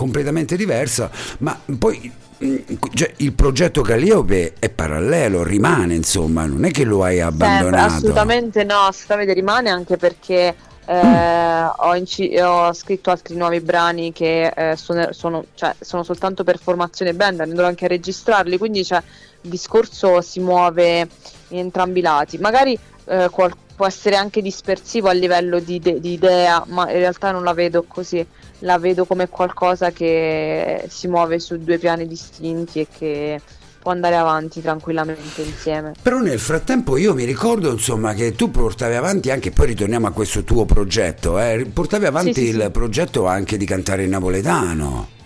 completamente 0.00 0.56
diversa 0.56 1.10
ma 1.38 1.60
poi 1.78 2.10
mm, 2.42 2.56
cioè, 2.94 3.12
il 3.16 3.32
progetto 3.34 3.82
Calliope 3.82 4.54
è 4.58 4.70
parallelo, 4.70 5.42
rimane 5.42 5.94
insomma, 5.94 6.46
non 6.46 6.64
è 6.64 6.70
che 6.70 6.84
lo 6.84 7.04
hai 7.04 7.20
abbandonato. 7.20 7.76
Sempre, 7.76 7.80
assolutamente 7.80 8.64
no, 8.64 8.78
assolutamente 8.78 9.32
rimane 9.34 9.68
anche 9.68 9.96
perché 9.98 10.54
eh, 10.86 11.70
ho, 11.76 11.94
inci- 11.94 12.34
ho, 12.40 12.72
scritto 12.72 13.10
altri 13.10 13.36
nuovi 13.36 13.60
brani 13.60 14.12
che 14.12 14.46
eh, 14.46 14.76
sono, 14.76 15.12
sono, 15.12 15.44
cioè, 15.54 15.74
sono, 15.78 16.02
soltanto 16.02 16.42
per 16.42 16.58
formazione 16.58 17.12
band, 17.12 17.40
andrò 17.40 17.66
anche 17.66 17.84
a 17.84 17.88
registrarli, 17.88 18.56
quindi 18.56 18.84
cioè, 18.84 19.02
il 19.42 19.50
discorso 19.50 20.20
si 20.22 20.40
muove 20.40 21.08
in 21.48 21.58
entrambi 21.58 21.98
i 21.98 22.02
lati. 22.02 22.38
Magari 22.38 22.78
eh, 23.04 23.28
qual- 23.30 23.54
può 23.80 23.88
essere 23.88 24.16
anche 24.16 24.42
dispersivo 24.42 25.08
a 25.08 25.12
livello 25.12 25.58
di, 25.58 25.78
de- 25.78 26.00
di 26.00 26.12
idea, 26.12 26.62
ma 26.66 26.90
in 26.90 26.98
realtà 26.98 27.30
non 27.30 27.42
la 27.42 27.54
vedo 27.54 27.82
così 27.88 28.22
la 28.58 28.76
vedo 28.76 29.06
come 29.06 29.26
qualcosa 29.30 29.90
che 29.90 30.84
si 30.86 31.08
muove 31.08 31.38
su 31.38 31.56
due 31.56 31.78
piani 31.78 32.06
distinti 32.06 32.80
e 32.80 32.86
che 32.94 33.40
può 33.80 33.90
andare 33.90 34.16
avanti 34.16 34.60
tranquillamente 34.60 35.40
insieme. 35.40 35.94
Però 36.02 36.18
nel 36.18 36.38
frattempo 36.38 36.98
io 36.98 37.14
mi 37.14 37.24
ricordo 37.24 37.70
insomma 37.70 38.12
che 38.12 38.34
tu 38.34 38.50
portavi 38.50 38.96
avanti 38.96 39.30
anche, 39.30 39.50
poi 39.50 39.68
ritorniamo 39.68 40.08
a 40.08 40.10
questo 40.10 40.44
tuo 40.44 40.66
progetto, 40.66 41.38
eh, 41.40 41.64
portavi 41.72 42.04
avanti 42.04 42.34
sì, 42.34 42.40
sì, 42.42 42.48
il 42.48 42.60
sì. 42.64 42.70
progetto 42.70 43.26
anche 43.26 43.56
di 43.56 43.64
cantare 43.64 44.04
in 44.04 44.10
napoletano. 44.10 45.19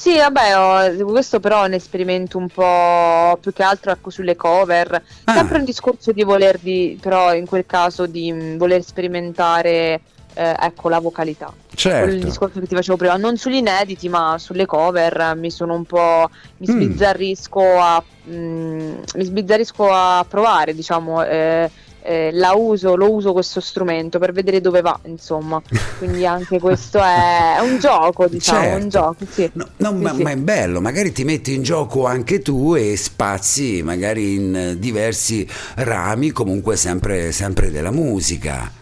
Sì, 0.00 0.16
vabbè, 0.16 0.56
ho, 0.56 1.04
questo 1.04 1.40
però 1.40 1.62
è 1.62 1.66
un 1.66 1.74
esperimento 1.74 2.38
un 2.38 2.48
po' 2.48 3.36
più 3.38 3.52
che 3.52 3.62
altro 3.62 3.90
ecco, 3.90 4.08
sulle 4.08 4.34
cover. 4.34 4.94
Ah. 5.24 5.34
Sempre 5.34 5.58
un 5.58 5.64
discorso 5.66 6.12
di 6.12 6.22
voler, 6.22 6.58
di, 6.58 6.98
però 6.98 7.34
in 7.34 7.44
quel 7.44 7.66
caso 7.66 8.06
di 8.06 8.32
mh, 8.32 8.56
voler 8.56 8.82
sperimentare 8.82 10.00
eh, 10.32 10.56
ecco, 10.58 10.88
la 10.88 11.00
vocalità. 11.00 11.52
Certo. 11.74 12.14
Il 12.14 12.24
discorso 12.24 12.60
che 12.60 12.66
ti 12.66 12.74
facevo 12.74 12.96
prima, 12.96 13.16
non 13.18 13.36
sugli 13.36 13.56
inediti, 13.56 14.08
ma 14.08 14.36
sulle 14.38 14.64
cover 14.64 15.34
mi 15.36 15.50
sono 15.50 15.74
un 15.74 15.84
po'. 15.84 16.30
mi 16.56 16.66
mm. 16.66 16.74
sbizzarrisco 16.74 17.60
mm. 17.60 17.78
a. 17.78 18.02
Mm, 18.30 18.98
mi 19.16 19.24
sbizzarrisco 19.24 19.92
a 19.92 20.24
provare, 20.26 20.74
diciamo. 20.74 21.22
Eh, 21.24 21.70
eh, 22.02 22.30
la 22.32 22.52
uso, 22.52 22.96
lo 22.96 23.10
uso 23.12 23.32
questo 23.32 23.60
strumento 23.60 24.18
per 24.18 24.32
vedere 24.32 24.60
dove 24.60 24.80
va, 24.80 24.98
insomma. 25.04 25.60
Quindi 25.98 26.26
anche 26.26 26.58
questo 26.58 26.98
è, 26.98 27.58
un 27.60 27.78
gioco, 27.80 28.26
diciamo, 28.26 28.60
certo. 28.60 28.82
un 28.82 28.88
gioco, 28.88 29.24
sì. 29.30 29.50
No, 29.54 29.68
no 29.76 29.88
sì, 29.90 29.94
ma, 29.96 30.14
sì. 30.14 30.22
ma, 30.22 30.30
è 30.30 30.36
bello, 30.36 30.80
magari 30.80 31.12
ti 31.12 31.24
metti 31.24 31.54
in 31.54 31.62
gioco 31.62 32.06
anche 32.06 32.40
tu 32.40 32.74
e 32.74 32.96
spazi 32.96 33.82
magari 33.82 34.34
in 34.34 34.76
diversi 34.78 35.46
rami, 35.76 36.30
comunque 36.30 36.76
sempre, 36.76 37.32
sempre 37.32 37.70
della 37.70 37.90
musica. 37.90 38.78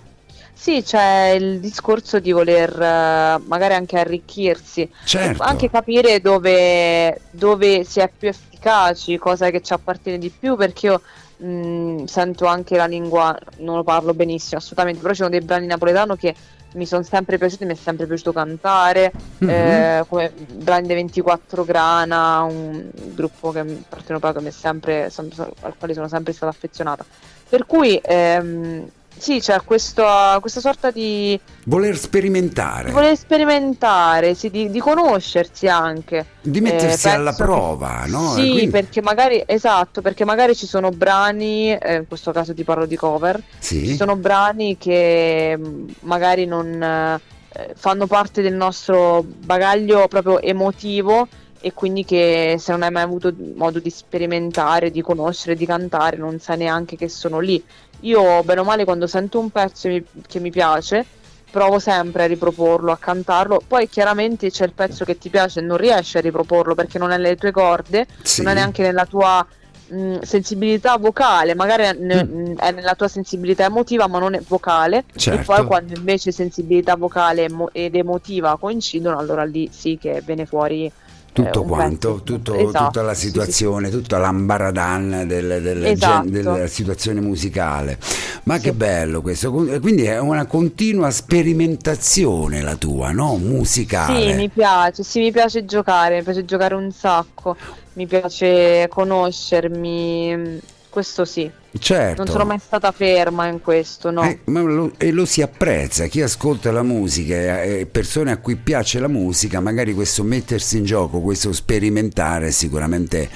Sì, 0.69 0.83
c'è 0.83 1.37
il 1.39 1.61
discorso 1.61 2.19
di 2.19 2.33
voler 2.33 2.73
uh, 2.75 3.43
magari 3.47 3.75
anche 3.75 3.97
arricchirsi, 3.97 4.91
certo. 5.05 5.43
anche 5.43 5.71
capire 5.71 6.21
dove, 6.21 7.21
dove, 7.31 7.85
si 7.85 8.01
è 8.01 8.11
più 8.15 8.29
efficaci, 8.29 9.17
cosa 9.19 9.51
che 9.51 9.63
ci 9.63 9.73
appartiene 9.73 10.19
di 10.19 10.31
più, 10.37 10.57
perché 10.57 10.87
io 10.87 11.01
mh, 11.39 11.47
mm, 11.47 12.05
sento 12.05 12.47
anche 12.47 12.77
la 12.77 12.87
lingua, 12.87 13.37
non 13.59 13.77
lo 13.77 13.83
parlo 13.83 14.15
benissimo 14.15 14.61
assolutamente, 14.61 15.01
però 15.01 15.13
ci 15.13 15.19
sono 15.19 15.31
dei 15.31 15.41
brani 15.41 15.67
napoletano 15.67 16.17
che 16.17 16.35
mi 16.75 16.87
sono 16.87 17.03
sempre 17.03 17.39
piaciuti, 17.39 17.65
mi 17.65 17.73
è 17.73 17.77
sempre 17.77 18.07
piaciuto 18.07 18.33
cantare, 18.33 19.13
mm-hmm. 19.43 19.55
eh, 19.55 20.05
come 20.07 20.33
brani 20.53 20.87
dei 20.87 20.97
24 20.97 21.65
Grana, 21.65 22.43
un 22.43 22.91
gruppo 23.15 23.51
che 23.53 23.65
che 23.65 24.41
mi 24.41 24.49
è 24.49 24.51
sempre, 24.51 25.09
sempre, 25.11 25.49
al 25.61 25.75
quale 25.79 25.95
sono 25.95 26.09
sempre 26.09 26.33
stata 26.33 26.51
affezionata. 26.51 27.05
Per 27.49 27.65
cui 27.65 27.99
ehm, 28.03 28.87
sì, 29.19 29.41
c'è 29.41 29.61
questa, 29.65 30.39
questa 30.41 30.61
sorta 30.61 30.91
di... 30.91 31.39
Voler 31.65 31.97
sperimentare. 31.97 32.91
Voler 32.91 33.17
sperimentare, 33.17 34.35
sì, 34.35 34.51
di, 34.51 34.71
di 34.71 34.79
conoscersi 34.81 35.67
anche. 35.67 36.27
Di 36.41 36.61
mettersi 36.61 37.09
eh, 37.09 37.11
alla 37.11 37.33
prova, 37.33 38.03
che... 38.05 38.11
no? 38.11 38.33
Sì, 38.33 38.51
quindi... 38.51 38.69
perché 38.69 39.03
magari, 39.03 39.43
esatto, 39.47 40.01
perché 40.01 40.25
magari 40.25 40.55
ci 40.55 40.67
sono 40.67 40.91
brani, 40.91 41.73
eh, 41.73 41.97
in 41.97 42.07
questo 42.09 42.33
caso 42.33 42.55
ti 42.55 42.65
parlo 42.65 42.87
di 42.87 42.97
cover, 42.97 43.43
sì. 43.59 43.87
ci 43.87 43.97
sono 43.97 44.17
brani 44.17 44.77
che 44.79 45.57
mm, 45.59 45.89
magari 46.01 46.47
non 46.47 46.83
eh, 46.83 47.75
fanno 47.75 48.07
parte 48.07 48.43
del 48.43 48.55
nostro 48.55 49.25
bagaglio 49.25 50.07
proprio 50.09 50.41
emotivo 50.41 51.27
e 51.61 51.73
quindi 51.73 52.05
che 52.05 52.57
se 52.59 52.71
non 52.73 52.83
hai 52.83 52.91
mai 52.91 53.03
avuto 53.03 53.35
modo 53.55 53.81
di 53.81 53.91
sperimentare, 53.91 54.91
di 54.91 55.03
conoscere, 55.03 55.57
di 55.57 55.67
cantare, 55.67 56.17
non 56.17 56.39
sai 56.39 56.59
neanche 56.59 56.97
che 56.97 57.09
sono 57.09 57.41
lì. 57.41 57.63
Io, 58.01 58.43
bene 58.45 58.61
o 58.61 58.65
male, 58.65 58.85
quando 58.85 59.07
sento 59.07 59.39
un 59.39 59.51
pezzo 59.51 59.89
che 60.27 60.41
mi 60.41 60.51
piace, 60.51 61.05
provo 61.51 61.79
sempre 61.79 62.25
a 62.25 62.27
riproporlo, 62.27 62.93
a 62.93 62.99
cantarlo. 62.99 63.61
Poi 63.67 63.89
chiaramente 63.89 64.51
c'è 64.51 64.65
il 64.65 64.73
pezzo 64.73 65.05
che 65.05 65.19
ti 65.19 65.29
piace 65.29 65.61
e 65.61 65.63
non 65.63 65.77
riesci 65.77 66.19
a 66.19 66.21
riproporlo 66.21 66.75
perché 66.75 66.99
non 66.99 67.11
è 67.11 67.17
nelle 67.17 67.37
tue 67.37 67.51
corde, 67.51 68.07
sì. 68.23 68.43
non 68.43 68.53
è 68.53 68.55
neanche 68.55 68.83
nella 68.83 69.07
tua 69.07 69.45
mh, 69.89 70.21
sensibilità 70.21 70.97
vocale, 70.99 71.55
magari 71.55 71.85
è, 71.85 71.95
mm. 71.95 72.57
è, 72.57 72.71
nella 72.73 72.95
tua 72.95 73.09
sensibilità 73.09 73.65
emotiva, 73.65 74.07
ma 74.07 74.19
non 74.19 74.35
è 74.35 74.41
vocale. 74.47 75.05
Certo. 75.15 75.41
E 75.41 75.45
poi 75.45 75.67
quando 75.67 75.95
invece 75.97 76.33
sensibilità 76.33 76.97
vocale 76.97 77.49
ed 77.73 77.95
emotiva 77.95 78.57
coincidono, 78.59 79.19
allora 79.19 79.45
lì 79.45 79.69
sì 79.73 79.99
che 80.01 80.23
viene 80.25 80.47
fuori 80.47 80.91
tutto 81.33 81.63
quanto, 81.63 82.21
tutto, 82.25 82.55
esatto, 82.55 82.85
tutta 82.87 83.03
la 83.03 83.15
situazione, 83.15 83.87
sì, 83.87 83.93
sì. 83.93 84.01
tutta 84.01 84.19
l'ambaradan 84.19 85.25
del, 85.27 85.61
del 85.63 85.85
esatto. 85.85 86.23
gen, 86.23 86.31
della 86.33 86.67
situazione 86.67 87.21
musicale. 87.21 87.99
Ma 88.45 88.57
sì. 88.57 88.63
che 88.63 88.73
bello 88.73 89.21
questo, 89.21 89.53
quindi 89.53 90.05
è 90.05 90.19
una 90.19 90.47
continua 90.47 91.11
sperimentazione 91.11 92.61
la 92.61 92.77
tua, 92.77 93.11
no? 93.13 93.37
Musicale. 93.37 94.31
Sì, 94.31 94.35
mi 94.35 94.49
piace, 94.49 95.03
sì, 95.03 95.21
mi 95.21 95.31
piace 95.33 95.65
giocare, 95.65 96.17
mi 96.17 96.23
piace 96.23 96.45
giocare 96.45 96.75
un 96.75 96.91
sacco, 96.91 97.57
mi 97.95 98.07
piace 98.07 98.89
conoscermi, 98.89 100.61
questo 100.99 101.25
sì. 101.25 101.49
Certo. 101.79 102.25
Non 102.25 102.33
sono 102.33 102.45
mai 102.45 102.59
stata 102.59 102.91
ferma 102.91 103.47
in 103.47 103.61
questo, 103.61 104.11
no. 104.11 104.25
Eh, 104.25 104.41
lo, 104.45 104.91
e 104.97 105.13
lo 105.13 105.25
si 105.27 105.43
apprezza, 105.43 106.07
chi 106.07 106.23
ascolta 106.23 106.73
la 106.73 106.83
musica 106.83 107.63
e 107.63 107.87
persone 107.87 108.33
a 108.33 108.39
cui 108.39 108.57
piace 108.57 108.99
la 108.99 109.07
musica, 109.07 109.61
magari 109.61 109.95
questo 109.95 110.25
mettersi 110.25 110.79
in 110.79 110.85
gioco, 110.85 111.21
questo 111.21 111.53
sperimentare 111.53 112.51
sicuramente 112.51 113.29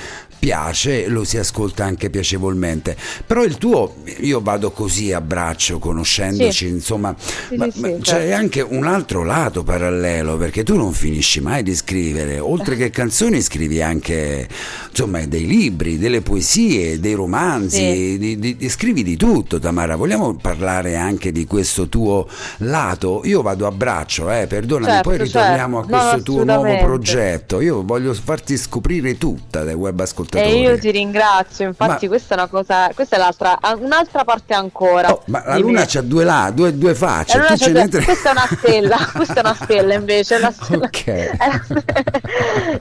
piace 0.42 1.07
lo 1.07 1.22
si 1.22 1.38
ascolta 1.38 1.85
anche 1.85 2.11
piacevolmente. 2.11 2.96
Però 3.24 3.44
il 3.44 3.59
tuo, 3.59 3.94
io 4.22 4.40
vado 4.40 4.72
così 4.72 5.12
a 5.12 5.20
braccio 5.20 5.78
conoscendoci, 5.78 6.66
sì. 6.66 6.68
insomma, 6.68 7.14
sì, 7.16 7.55
ma, 7.55 7.70
sì, 7.70 7.78
ma 7.78 7.88
c'è 7.90 8.00
certo. 8.02 8.35
anche 8.35 8.61
un 8.61 8.85
altro 8.85 9.22
lato 9.22 9.62
parallelo 9.62 10.37
perché 10.37 10.64
tu 10.64 10.74
non 10.74 10.92
finisci 10.94 11.40
mai 11.40 11.62
di 11.62 11.76
scrivere, 11.76 12.40
oltre 12.40 12.74
che 12.74 12.90
canzoni 12.90 13.40
scrivi 13.40 13.81
anche 13.81 14.48
insomma 14.90 15.24
dei 15.26 15.46
libri, 15.46 15.96
delle 15.96 16.22
poesie, 16.22 16.98
dei 16.98 17.14
romanzi, 17.14 18.18
di, 18.18 18.37
di, 18.37 18.57
di, 18.57 18.68
scrivi 18.68 19.05
di 19.05 19.16
tutto 19.16 19.61
Tamara, 19.61 19.94
vogliamo 19.94 20.35
parlare 20.35 20.96
anche 20.96 21.31
di 21.31 21.46
questo 21.46 21.88
tuo 21.88 22.26
lato? 22.59 23.20
Io 23.26 23.42
vado 23.42 23.68
a 23.68 23.70
braccio, 23.70 24.28
eh, 24.28 24.48
perdonami, 24.48 24.92
certo, 24.92 25.09
poi 25.09 25.18
ritorniamo 25.18 25.83
certo. 25.83 25.94
a 25.94 25.98
questo 26.00 26.16
no, 26.16 26.22
tuo 26.22 26.44
nuovo 26.44 26.78
progetto, 26.78 27.61
io 27.61 27.85
voglio 27.85 28.12
farti 28.12 28.57
scoprire 28.57 29.16
tutta 29.16 29.62
dai 29.62 29.74
web 29.74 30.00
ascoltatori. 30.00 30.31
E 30.35 30.59
io 30.59 30.79
ti 30.79 30.90
ringrazio, 30.90 31.66
infatti 31.66 32.07
ma... 32.07 32.11
questa 32.11 32.35
è 32.35 32.38
una 32.38 32.47
cosa, 32.47 32.90
questa 32.95 33.16
è 33.16 33.18
l'altra, 33.18 33.59
un'altra 33.79 34.25
parte 34.25 34.55
ancora. 34.55 35.12
Oh, 35.12 35.23
ma 35.27 35.42
la 35.45 35.59
luna 35.59 35.85
c'ha 35.87 36.01
due, 36.01 36.25
là, 36.25 36.51
due, 36.55 36.77
due 36.77 36.95
facce, 36.95 37.38
due... 37.38 37.88
questa 38.03 38.31
è 38.31 38.33
una 38.33 38.49
stella, 38.51 38.97
questa 39.14 39.35
è 39.35 39.40
una 39.40 39.55
stella 39.55 39.95
invece. 39.95 40.37
Una 40.37 40.51
stella... 40.57 40.87
Ok. 40.87 41.31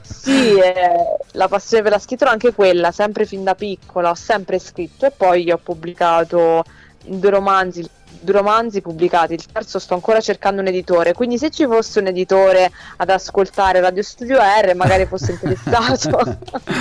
sì, 0.02 0.58
eh, 0.58 1.16
la 1.32 1.48
passione 1.48 1.82
per 1.82 1.92
la 1.92 1.98
scrittura 1.98 2.30
anche 2.30 2.54
quella, 2.54 2.90
sempre 2.90 3.26
fin 3.26 3.44
da 3.44 3.54
piccola, 3.54 4.10
ho 4.10 4.14
sempre 4.14 4.58
scritto 4.58 5.06
e 5.06 5.10
poi 5.10 5.50
ho 5.50 5.58
pubblicato 5.62 6.64
due 7.04 7.30
romanzi, 7.30 7.86
due 8.22 8.34
romanzi 8.34 8.80
pubblicati, 8.80 9.34
il 9.34 9.44
terzo 9.44 9.78
sto 9.78 9.94
ancora 9.94 10.20
cercando 10.20 10.60
un 10.60 10.68
editore, 10.68 11.12
quindi 11.12 11.38
se 11.38 11.50
ci 11.50 11.64
fosse 11.66 11.98
un 11.98 12.06
editore 12.06 12.70
ad 12.96 13.10
ascoltare 13.10 13.80
Radio 13.80 14.02
Studio 14.02 14.38
R 14.38 14.74
magari 14.74 15.06
fosse 15.06 15.32
interessato, 15.32 16.38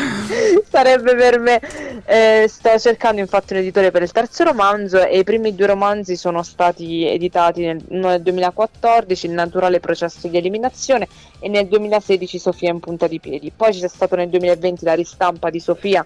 sarebbe 0.70 1.16
per 1.16 1.40
me. 1.40 1.60
Eh, 2.06 2.46
sto 2.48 2.78
cercando 2.80 3.22
infatti 3.22 3.54
un 3.54 3.60
editore 3.60 3.92
per 3.92 4.02
il 4.02 4.12
terzo 4.12 4.44
romanzo 4.44 5.06
e 5.06 5.20
i 5.20 5.24
primi 5.24 5.56
due 5.56 5.68
romanzi 5.68 6.16
sono 6.16 6.44
stati 6.44 7.06
editati 7.06 7.62
nel, 7.66 7.82
nel 7.90 8.22
2014, 8.22 9.26
Il 9.26 9.34
naturale 9.34 9.80
processo 9.80 10.28
di 10.28 10.38
eliminazione 10.38 11.08
e 11.40 11.50
nel 11.50 11.68
2016 11.68 12.40
Sofia 12.40 12.70
in 12.70 12.80
punta 12.80 13.08
di 13.08 13.20
piedi. 13.20 13.52
Poi 13.56 13.72
c'è 13.72 13.88
stato 13.88 14.16
nel 14.16 14.30
2020 14.30 14.86
la 14.86 14.94
ristampa 14.94 15.50
di 15.50 15.60
Sofia 15.60 16.06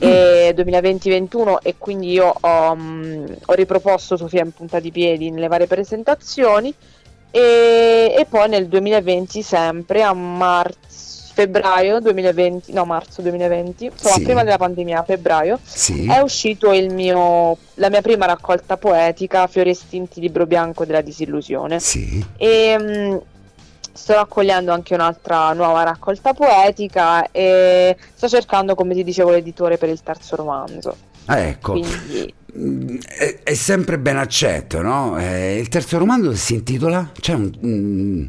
e 0.00 0.54
2020-21 0.56 1.58
e 1.62 1.74
quindi 1.76 2.10
io 2.10 2.34
ho, 2.40 2.72
um, 2.72 3.36
ho, 3.46 3.52
riproposto 3.52 4.16
Sofia 4.16 4.42
in 4.42 4.52
punta 4.52 4.80
di 4.80 4.90
piedi 4.90 5.30
nelle 5.30 5.46
varie 5.46 5.66
presentazioni 5.66 6.74
e, 7.30 8.14
e 8.18 8.26
poi 8.28 8.48
nel 8.48 8.66
2020 8.66 9.42
sempre 9.42 10.02
a 10.02 10.14
marzo 10.14 10.78
febbraio 11.32 12.00
2020 12.00 12.72
no 12.72 12.84
marzo 12.84 13.22
2020 13.22 13.84
insomma 13.84 14.14
sì. 14.14 14.22
prima 14.22 14.42
della 14.42 14.58
pandemia 14.58 15.02
febbraio 15.04 15.58
sì. 15.62 16.06
è 16.10 16.18
uscito 16.18 16.72
il 16.72 16.92
mio 16.92 17.56
la 17.74 17.88
mia 17.88 18.02
prima 18.02 18.26
raccolta 18.26 18.76
poetica 18.76 19.46
Fiori 19.46 19.70
estinti 19.70 20.20
libro 20.20 20.46
bianco 20.46 20.84
della 20.84 21.00
disillusione 21.00 21.78
sì. 21.78 22.24
e 22.36 22.76
um, 22.78 23.20
sto 23.92 24.14
raccogliendo 24.14 24.72
anche 24.72 24.94
un'altra 24.94 25.52
nuova 25.52 25.82
raccolta 25.82 26.32
poetica 26.32 27.30
e 27.30 27.96
sto 28.14 28.28
cercando, 28.28 28.74
come 28.74 28.94
ti 28.94 29.04
dicevo, 29.04 29.30
l'editore 29.30 29.78
per 29.78 29.88
il 29.88 30.02
terzo 30.02 30.36
romanzo. 30.36 30.96
Ah, 31.26 31.38
ecco. 31.38 31.72
Quindi... 31.72 32.34
Mm, 32.58 32.98
è, 33.06 33.40
è, 33.44 33.54
sempre 33.54 33.98
ben 33.98 34.16
accetto, 34.16 34.82
no? 34.82 35.18
Eh, 35.18 35.58
il 35.58 35.68
terzo 35.68 35.98
romanzo 35.98 36.34
si 36.34 36.54
intitola? 36.54 37.10
C'è 37.18 37.34
un... 37.34 37.52
Mm, 37.64 38.24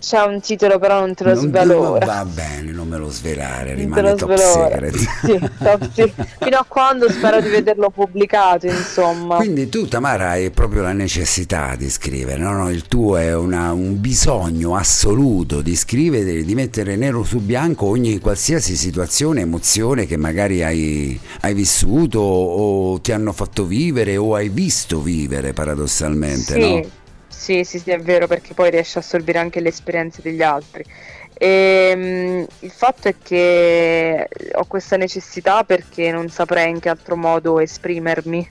c'è 0.00 0.22
un 0.22 0.40
titolo, 0.40 0.78
però 0.78 1.00
non 1.00 1.14
te 1.14 1.24
lo 1.24 1.34
non, 1.34 1.48
svelo. 1.48 1.98
Va 2.04 2.24
bene, 2.24 2.72
non 2.72 2.88
me 2.88 2.96
lo 2.96 3.10
svelare, 3.10 3.74
rimane 3.74 4.14
top 4.14 4.34
secret. 4.34 4.96
Sì, 5.20 5.38
top 5.58 5.90
secret. 5.92 6.26
Fino 6.40 6.56
a 6.56 6.64
quando 6.66 7.10
spero 7.10 7.40
di 7.40 7.48
vederlo 7.48 7.90
pubblicato, 7.90 8.66
insomma. 8.66 9.36
Quindi 9.36 9.68
tu, 9.68 9.86
Tamara, 9.86 10.30
hai 10.30 10.50
proprio 10.50 10.82
la 10.82 10.92
necessità 10.92 11.76
di 11.76 11.90
scrivere, 11.90 12.38
no? 12.38 12.52
no 12.52 12.70
il 12.70 12.86
tuo 12.88 13.18
è 13.18 13.34
una, 13.34 13.72
un 13.72 14.00
bisogno 14.00 14.74
assoluto 14.74 15.60
di 15.60 15.76
scrivere, 15.76 16.42
di 16.44 16.54
mettere 16.54 16.96
nero 16.96 17.22
su 17.22 17.38
bianco 17.40 17.86
ogni 17.86 18.18
qualsiasi 18.18 18.76
situazione, 18.76 19.42
emozione 19.42 20.06
che 20.06 20.16
magari 20.16 20.62
hai, 20.64 21.20
hai 21.42 21.52
vissuto 21.52 22.20
o 22.20 23.00
ti 23.00 23.12
hanno 23.12 23.32
fatto 23.32 23.66
vivere 23.66 24.16
o 24.16 24.34
hai 24.34 24.48
visto 24.48 25.02
vivere 25.02 25.52
paradossalmente, 25.52 26.54
sì. 26.54 26.60
no? 26.60 26.98
Sì, 27.40 27.64
sì, 27.64 27.78
sì, 27.78 27.90
è 27.90 27.98
vero, 27.98 28.26
perché 28.26 28.52
poi 28.52 28.68
riesce 28.68 28.98
a 28.98 29.00
assorbire 29.00 29.38
anche 29.38 29.60
le 29.60 29.70
esperienze 29.70 30.20
degli 30.20 30.42
altri. 30.42 30.84
E, 31.32 31.92
um, 31.96 32.46
il 32.58 32.70
fatto 32.70 33.08
è 33.08 33.14
che 33.22 34.28
ho 34.52 34.66
questa 34.66 34.98
necessità 34.98 35.64
perché 35.64 36.12
non 36.12 36.28
saprei 36.28 36.68
in 36.68 36.80
che 36.80 36.90
altro 36.90 37.16
modo 37.16 37.58
esprimermi, 37.58 38.46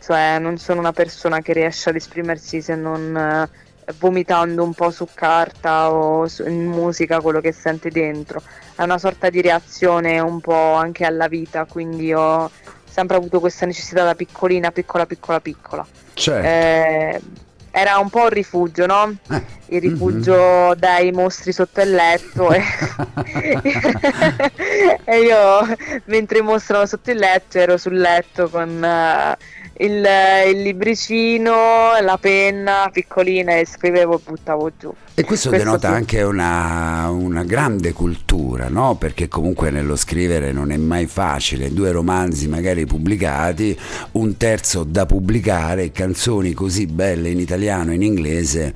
cioè 0.00 0.38
non 0.38 0.56
sono 0.56 0.80
una 0.80 0.94
persona 0.94 1.42
che 1.42 1.52
riesce 1.52 1.90
ad 1.90 1.96
esprimersi 1.96 2.62
se 2.62 2.74
non 2.76 3.46
uh, 3.46 3.92
vomitando 3.98 4.64
un 4.64 4.72
po' 4.72 4.90
su 4.90 5.06
carta 5.12 5.92
o 5.92 6.26
su, 6.26 6.48
in 6.48 6.64
musica 6.64 7.20
quello 7.20 7.42
che 7.42 7.52
sente 7.52 7.90
dentro. 7.90 8.40
È 8.74 8.82
una 8.82 8.96
sorta 8.96 9.28
di 9.28 9.42
reazione 9.42 10.18
un 10.18 10.40
po' 10.40 10.72
anche 10.72 11.04
alla 11.04 11.28
vita, 11.28 11.66
quindi 11.66 12.10
ho 12.14 12.50
sempre 12.88 13.18
avuto 13.18 13.38
questa 13.38 13.66
necessità 13.66 14.02
da 14.02 14.14
piccolina, 14.14 14.70
piccola, 14.70 15.04
piccola, 15.04 15.40
piccola. 15.40 15.86
Certo. 16.14 16.48
Eh, 16.48 17.48
era 17.70 17.98
un 17.98 18.10
po' 18.10 18.22
un 18.22 18.28
rifugio, 18.30 18.86
no? 18.86 19.14
Eh. 19.30 19.58
Il 19.72 19.80
rifugio 19.80 20.34
mm-hmm. 20.34 20.72
dai 20.72 21.12
mostri 21.12 21.52
sotto 21.52 21.80
il 21.80 21.92
letto 21.92 22.50
e... 22.50 22.62
e 25.04 25.20
io 25.20 25.76
mentre 26.06 26.42
erano 26.72 26.86
sotto 26.86 27.10
il 27.10 27.18
letto 27.18 27.58
ero 27.58 27.76
sul 27.76 27.96
letto 27.96 28.48
con 28.48 28.68
uh, 28.68 29.59
il, 29.80 30.06
il, 30.52 30.62
libricino, 30.62 31.52
la 32.00 32.18
penna 32.20 32.88
piccolina 32.92 33.56
e 33.56 33.66
scrivevo 33.66 34.18
e 34.18 34.20
buttavo 34.24 34.70
giù. 34.78 34.92
E 35.14 35.24
questo, 35.24 35.48
questo 35.48 35.66
denota 35.66 35.88
sì. 35.88 35.94
anche 35.94 36.22
una, 36.22 37.08
una, 37.10 37.44
grande 37.44 37.92
cultura, 37.92 38.68
no? 38.68 38.96
Perché 38.96 39.28
comunque 39.28 39.70
nello 39.70 39.96
scrivere 39.96 40.52
non 40.52 40.70
è 40.70 40.76
mai 40.76 41.06
facile, 41.06 41.72
due 41.72 41.92
romanzi 41.92 42.48
magari 42.48 42.86
pubblicati, 42.86 43.78
un 44.12 44.36
terzo 44.36 44.84
da 44.84 45.04
pubblicare, 45.06 45.92
canzoni 45.92 46.52
così 46.52 46.86
belle 46.86 47.28
in 47.28 47.38
italiano 47.38 47.90
e 47.92 47.94
in 47.96 48.02
inglese, 48.02 48.72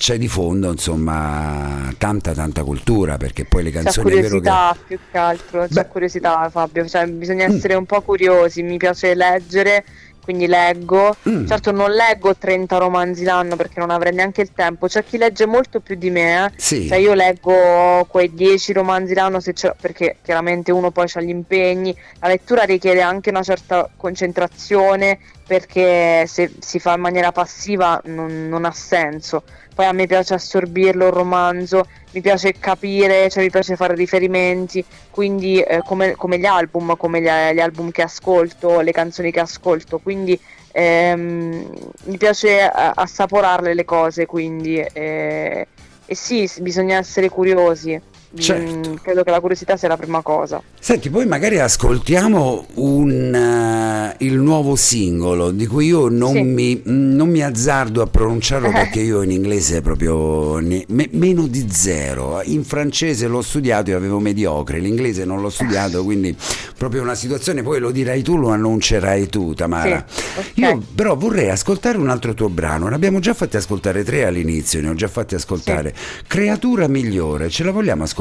c'è 0.00 0.16
di 0.16 0.28
fondo 0.28 0.70
insomma 0.70 1.92
tanta 1.98 2.32
tanta 2.32 2.64
cultura 2.64 3.18
perché 3.18 3.44
poi 3.44 3.64
le 3.64 3.70
canzoni 3.70 4.08
c'è 4.08 4.22
curiosità 4.22 4.74
che... 4.74 4.84
più 4.86 4.98
che 5.10 5.18
altro 5.18 5.66
c'è 5.66 5.74
Beh. 5.74 5.88
curiosità 5.88 6.48
Fabio 6.48 6.88
cioè, 6.88 7.06
bisogna 7.06 7.46
mm. 7.46 7.54
essere 7.54 7.74
mm. 7.74 7.78
un 7.78 7.84
po' 7.84 8.00
curiosi 8.00 8.62
mi 8.62 8.78
piace 8.78 9.14
leggere 9.14 9.84
quindi 10.22 10.46
leggo. 10.46 11.16
Mm. 11.28 11.46
Certo 11.46 11.70
non 11.72 11.90
leggo 11.92 12.36
30 12.36 12.76
romanzi 12.78 13.24
l'anno 13.24 13.56
perché 13.56 13.80
non 13.80 13.90
avrei 13.90 14.12
neanche 14.12 14.42
il 14.42 14.52
tempo. 14.54 14.86
C'è 14.86 15.04
chi 15.04 15.18
legge 15.18 15.46
molto 15.46 15.80
più 15.80 15.96
di 15.96 16.10
me. 16.10 16.46
Eh. 16.46 16.52
Sì. 16.56 16.88
Cioè 16.88 16.98
io 16.98 17.14
leggo 17.14 18.06
quei 18.08 18.32
10 18.32 18.72
romanzi 18.72 19.14
l'anno 19.14 19.40
perché 19.80 20.16
chiaramente 20.22 20.72
uno 20.72 20.90
poi 20.90 21.06
ha 21.12 21.20
gli 21.20 21.28
impegni. 21.28 21.96
La 22.20 22.28
lettura 22.28 22.62
richiede 22.62 23.00
anche 23.00 23.30
una 23.30 23.42
certa 23.42 23.88
concentrazione 23.96 25.18
perché 25.50 26.28
se 26.28 26.52
si 26.60 26.78
fa 26.78 26.94
in 26.94 27.00
maniera 27.00 27.32
passiva 27.32 28.00
non, 28.04 28.48
non 28.48 28.64
ha 28.64 28.70
senso 28.70 29.42
poi 29.74 29.88
a 29.88 29.92
me 29.92 30.06
piace 30.06 30.34
assorbirlo 30.34 31.06
il 31.06 31.12
romanzo, 31.12 31.86
mi 32.12 32.20
piace 32.20 32.52
capire, 32.52 33.30
cioè 33.30 33.42
mi 33.42 33.50
piace 33.50 33.76
fare 33.76 33.94
riferimenti, 33.94 34.84
quindi 35.10 35.58
eh, 35.60 35.80
come, 35.82 36.12
come, 36.16 36.38
gli 36.38 36.44
album, 36.44 36.96
come 36.98 37.20
gli, 37.22 37.24
gli, 37.24 37.60
album 37.60 37.90
che 37.90 38.02
ascolto, 38.02 38.80
le 38.80 38.92
canzoni 38.92 39.32
che 39.32 39.40
ascolto, 39.40 39.98
quindi 39.98 40.38
ehm, 40.72 41.66
mi 42.04 42.16
piace 42.18 42.60
assaporarle 42.68 43.72
le 43.72 43.84
cose, 43.86 44.26
quindi 44.26 44.76
eh, 44.76 45.66
e 46.04 46.14
sì, 46.14 46.50
bisogna 46.58 46.98
essere 46.98 47.30
curiosi. 47.30 47.98
Certo. 48.38 48.90
Mm, 48.90 48.94
credo 49.02 49.24
che 49.24 49.30
la 49.30 49.40
curiosità 49.40 49.76
sia 49.76 49.88
la 49.88 49.96
prima 49.96 50.22
cosa. 50.22 50.62
Senti, 50.78 51.10
poi 51.10 51.26
magari 51.26 51.58
ascoltiamo 51.58 52.66
un, 52.74 54.14
uh, 54.14 54.24
il 54.24 54.38
nuovo 54.38 54.76
singolo 54.76 55.50
di 55.50 55.66
cui 55.66 55.86
io 55.86 56.08
non, 56.08 56.34
sì. 56.34 56.42
mi, 56.42 56.80
non 56.84 57.28
mi, 57.28 57.42
azzardo 57.42 58.02
a 58.02 58.06
pronunciarlo 58.06 58.70
perché 58.72 59.00
io 59.00 59.22
in 59.22 59.32
inglese 59.32 59.80
proprio 59.82 60.58
ne, 60.58 60.84
me, 60.88 61.08
meno 61.10 61.48
di 61.48 61.66
zero. 61.72 62.40
In 62.44 62.62
francese 62.64 63.26
l'ho 63.26 63.42
studiato 63.42 63.90
e 63.90 63.94
avevo 63.94 64.20
mediocre, 64.20 64.78
l'inglese 64.78 65.24
non 65.24 65.40
l'ho 65.40 65.50
studiato, 65.50 66.04
quindi 66.04 66.34
proprio 66.76 67.02
una 67.02 67.16
situazione, 67.16 67.62
poi 67.62 67.80
lo 67.80 67.90
dirai 67.90 68.22
tu, 68.22 68.36
lo 68.36 68.50
annuncerai 68.50 69.28
tu, 69.28 69.54
Tamara. 69.54 70.04
Sì, 70.06 70.24
okay. 70.38 70.52
Io 70.54 70.82
però 70.94 71.16
vorrei 71.16 71.50
ascoltare 71.50 71.98
un 71.98 72.08
altro 72.08 72.32
tuo 72.34 72.48
brano, 72.48 72.88
ne 72.88 72.94
abbiamo 72.94 73.18
già 73.18 73.34
fatti 73.34 73.56
ascoltare 73.56 74.04
tre 74.04 74.24
all'inizio, 74.24 74.80
ne 74.80 74.90
ho 74.90 74.94
già 74.94 75.08
fatti 75.08 75.34
ascoltare. 75.34 75.92
Sì. 75.96 76.24
Creatura 76.28 76.86
migliore, 76.86 77.50
ce 77.50 77.64
la 77.64 77.72
vogliamo 77.72 78.04
ascoltare? 78.04 78.18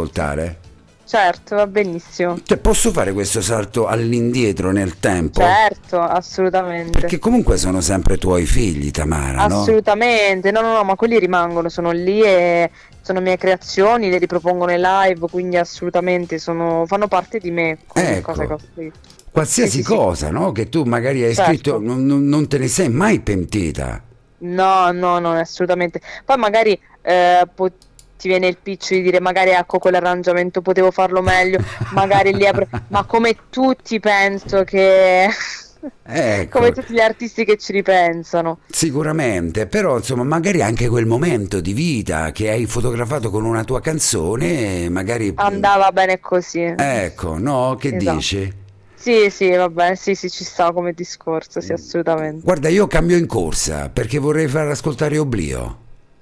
Certo, 1.06 1.56
va 1.56 1.66
benissimo. 1.68 2.38
Cioè, 2.44 2.58
posso 2.58 2.92
fare 2.92 3.14
questo 3.14 3.42
salto 3.42 3.88
all'indietro 3.88 4.72
nel 4.72 5.00
tempo? 5.00 5.42
Certo, 5.42 6.00
assolutamente. 6.00 7.00
Perché 7.00 7.18
comunque 7.18 7.58
sono 7.58 7.82
sempre 7.82 8.18
tuoi 8.18 8.46
figli, 8.46 8.92
Tamara, 8.92 9.48
no? 9.48 9.62
Assolutamente, 9.62 10.52
no, 10.52 10.62
no, 10.62 10.74
no, 10.74 10.84
ma 10.84 10.96
quelli 10.96 11.18
rimangono, 11.18 11.70
sono 11.70 11.92
lì 11.92 12.22
e 12.22 12.70
sono 13.02 13.22
mie 13.22 13.38
creazioni, 13.38 14.10
le 14.10 14.20
ripropongo 14.20 14.66
nei 14.66 14.80
live, 14.80 15.28
quindi 15.32 15.58
assolutamente 15.58 16.38
sono, 16.38 16.86
fanno 16.86 17.08
parte 17.08 17.40
di 17.40 17.50
me. 17.50 17.80
Ecco. 17.94 18.32
cosa 18.32 18.46
che 18.46 18.54
ho 18.54 18.60
scritto. 18.60 19.00
Qualsiasi 19.32 19.70
Sì, 19.70 19.78
sì, 19.78 19.84
sì. 19.84 19.96
cosa, 19.96 20.30
no? 20.30 20.52
Che 20.52 20.70
tu 20.70 20.84
magari 20.84 21.24
hai 21.24 21.34
Certo. 21.34 21.52
scritto, 21.52 21.80
non, 21.80 22.06
non- 22.06 22.48
te 22.48 22.58
ne 22.58 22.68
sei 22.68 22.90
mai 22.90 23.20
pentita. 23.20 24.02
No, 24.40 24.92
no, 24.92 25.20
no, 25.20 25.32
assolutamente. 25.34 26.02
Poi 26.24 26.38
magari 26.38 26.80
eh, 27.02 27.48
po- 27.54 27.72
ti 28.20 28.28
viene 28.28 28.48
il 28.48 28.58
pitch 28.62 28.90
di 28.92 29.02
dire 29.02 29.22
magari 29.22 29.52
ecco 29.52 29.80
quell'arrangiamento 29.80 30.62
potevo 30.62 30.92
farlo 30.92 31.22
meglio, 31.22 31.60
magari 31.90 32.34
lì 32.34 32.46
apro- 32.46 32.68
ma 32.90 33.06
come 33.06 33.46
tutti 33.50 34.00
penso 34.02 34.64
che 34.66 35.30
Ecco, 36.04 36.60
come 36.60 36.72
tutti 36.74 36.94
gli 36.94 37.00
artisti 37.00 37.46
che 37.46 37.58
ci 37.58 37.72
ripensano. 37.72 38.60
sicuramente, 38.70 39.66
però 39.68 39.98
insomma 39.98 40.24
magari 40.24 40.62
anche 40.62 40.90
quel 40.90 41.06
momento 41.06 41.62
di 41.62 41.72
vita 41.72 42.32
che 42.32 42.50
hai 42.50 42.66
fotografato 42.66 43.30
con 43.30 43.46
una 43.46 43.64
tua 43.64 43.80
canzone, 43.80 44.90
magari... 44.90 45.32
Andava 45.36 45.92
bene 45.92 46.20
così. 46.20 46.62
Ecco, 46.62 47.38
no? 47.38 47.78
Che 47.80 47.96
Esatto. 47.96 48.16
dici? 48.18 48.54
Sì, 48.94 49.30
sì, 49.30 49.50
vabbè, 49.50 49.96
sì, 49.96 50.14
sì, 50.14 50.30
ci 50.30 50.44
sta 50.44 50.74
come 50.74 50.92
discorso, 50.92 51.62
sì, 51.62 51.72
assolutamente. 51.72 52.42
Guarda, 52.44 52.68
io 52.68 52.86
cambio 52.88 53.16
in 53.16 53.28
corsa 53.28 53.88
perché 53.90 54.20
vorrei 54.20 54.50
far 54.50 54.68
ascoltare 54.68 55.18
Oblio. 55.18 55.78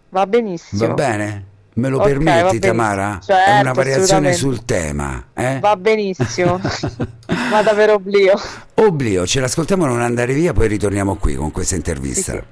Va 0.09 0.27
benissimo. 0.27 0.85
Va 0.85 0.93
bene? 0.93 1.45
Me 1.77 1.89
lo 1.89 1.97
Ok, 1.97 2.01
va 2.01 2.07
permetti. 2.07 2.59
Tamara? 2.59 3.19
È 3.19 3.23
Certo, 3.23 3.61
una 3.61 3.71
variazione 3.73 4.29
assolutamente. 4.29 4.37
sul 4.37 4.65
tema. 4.65 5.23
Eh? 5.33 5.59
Va 5.59 5.75
benissimo. 5.75 6.59
Vado 7.51 7.75
per 7.75 7.91
oblio. 7.91 8.33
Oblio, 8.75 9.25
ce 9.27 9.39
l'ascoltiamo 9.39 9.85
non 9.85 10.01
andare 10.01 10.33
via, 10.33 10.53
poi 10.53 10.67
ritorniamo 10.67 11.15
qui 11.15 11.35
con 11.35 11.51
questa 11.51 11.75
intervista. 11.75 12.31
Sì, 12.31 12.37
Sono 12.39 12.43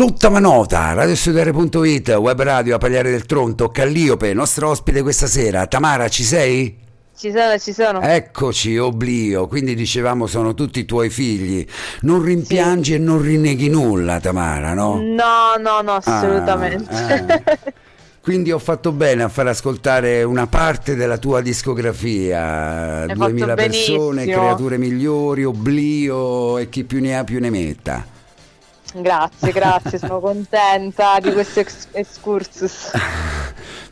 L'ottava 0.00 0.38
nota, 0.38 0.94
radiostudere.it, 0.94 2.08
web 2.12 2.40
radio 2.40 2.76
a 2.76 2.78
Pagliare 2.78 3.10
del 3.10 3.26
Tronto, 3.26 3.68
Calliope, 3.68 4.32
nostro 4.32 4.70
ospite 4.70 5.02
questa 5.02 5.26
sera. 5.26 5.66
Tamara, 5.66 6.08
ci 6.08 6.22
sei? 6.22 6.74
Ci 7.14 7.30
sono, 7.30 7.58
ci 7.58 7.74
sono. 7.74 8.00
Eccoci, 8.00 8.78
Oblio, 8.78 9.46
quindi 9.46 9.74
dicevamo 9.74 10.26
sono 10.26 10.54
tutti 10.54 10.78
i 10.78 10.86
tuoi 10.86 11.10
figli. 11.10 11.66
Non 12.00 12.22
rimpiangi 12.22 12.94
e 12.94 12.98
non 12.98 13.20
rinneghi 13.20 13.68
nulla, 13.68 14.20
Tamara, 14.20 14.72
no? 14.72 15.02
No, 15.02 15.60
no, 15.60 15.82
no, 15.82 16.00
assolutamente. 16.02 16.94
Ah, 16.94 17.14
eh. 17.14 17.74
Quindi 18.22 18.52
ho 18.52 18.58
fatto 18.58 18.92
bene 18.92 19.22
a 19.22 19.28
far 19.28 19.48
ascoltare 19.48 20.22
una 20.22 20.46
parte 20.46 20.94
della 20.94 21.18
tua 21.18 21.42
discografia, 21.42 23.02
Hai 23.02 23.14
2000 23.14 23.46
fatto 23.48 23.54
persone, 23.54 24.24
creature 24.24 24.78
migliori, 24.78 25.44
Oblio 25.44 26.56
e 26.56 26.70
chi 26.70 26.84
più 26.84 27.02
ne 27.02 27.18
ha 27.18 27.24
più 27.24 27.38
ne 27.38 27.50
metta. 27.50 28.18
Grazie, 28.94 29.52
grazie, 29.52 29.98
sono 29.98 30.18
contenta 30.20 31.18
di 31.20 31.32
questo 31.32 31.60
ex- 31.60 31.86
excursus. 31.92 32.90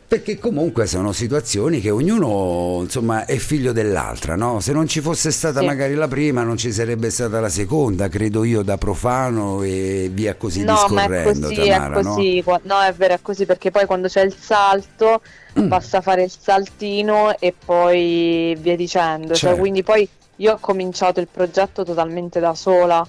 Perché 0.09 0.39
comunque 0.39 0.87
sono 0.87 1.11
situazioni 1.11 1.79
che 1.81 1.91
ognuno 1.91 2.79
insomma 2.81 3.25
è 3.25 3.35
figlio 3.37 3.71
dell'altra, 3.71 4.35
no? 4.35 4.59
Se 4.59 4.73
non 4.73 4.87
ci 4.87 5.01
fosse 5.01 5.29
stata 5.29 5.59
Sì. 5.59 5.65
magari 5.67 5.93
la 5.93 6.07
prima 6.07 6.41
non 6.41 6.57
ci 6.57 6.71
sarebbe 6.71 7.11
stata 7.11 7.39
la 7.39 7.47
seconda, 7.49 8.07
credo 8.07 8.43
io 8.43 8.63
da 8.63 8.77
profano 8.79 9.61
e 9.61 10.09
via 10.11 10.33
così 10.35 10.63
No, 10.63 10.73
ma 10.89 11.03
è 11.03 11.07
discorrendo, 11.07 11.47
così, 11.49 11.55
Tamara, 11.69 11.99
è 11.99 12.01
no? 12.03 12.13
così. 12.15 12.41
qua- 12.43 12.59
No? 12.63 12.81
è 12.81 12.91
vero, 12.93 13.13
è 13.13 13.19
così 13.21 13.45
perché 13.45 13.69
poi 13.69 13.85
quando 13.85 14.07
c'è 14.07 14.23
il 14.23 14.35
salto 14.37 15.21
Mm. 15.59 15.67
basta 15.67 16.01
fare 16.01 16.23
il 16.23 16.31
saltino 16.35 17.37
e 17.39 17.53
poi 17.63 18.55
via 18.59 18.75
dicendo. 18.75 19.27
Cioè, 19.29 19.37
Certo. 19.49 19.57
quindi 19.59 19.83
poi 19.83 20.07
io 20.37 20.53
ho 20.53 20.57
cominciato 20.59 21.19
il 21.19 21.27
progetto 21.31 21.83
totalmente 21.83 22.39
da 22.39 22.55
sola. 22.55 23.05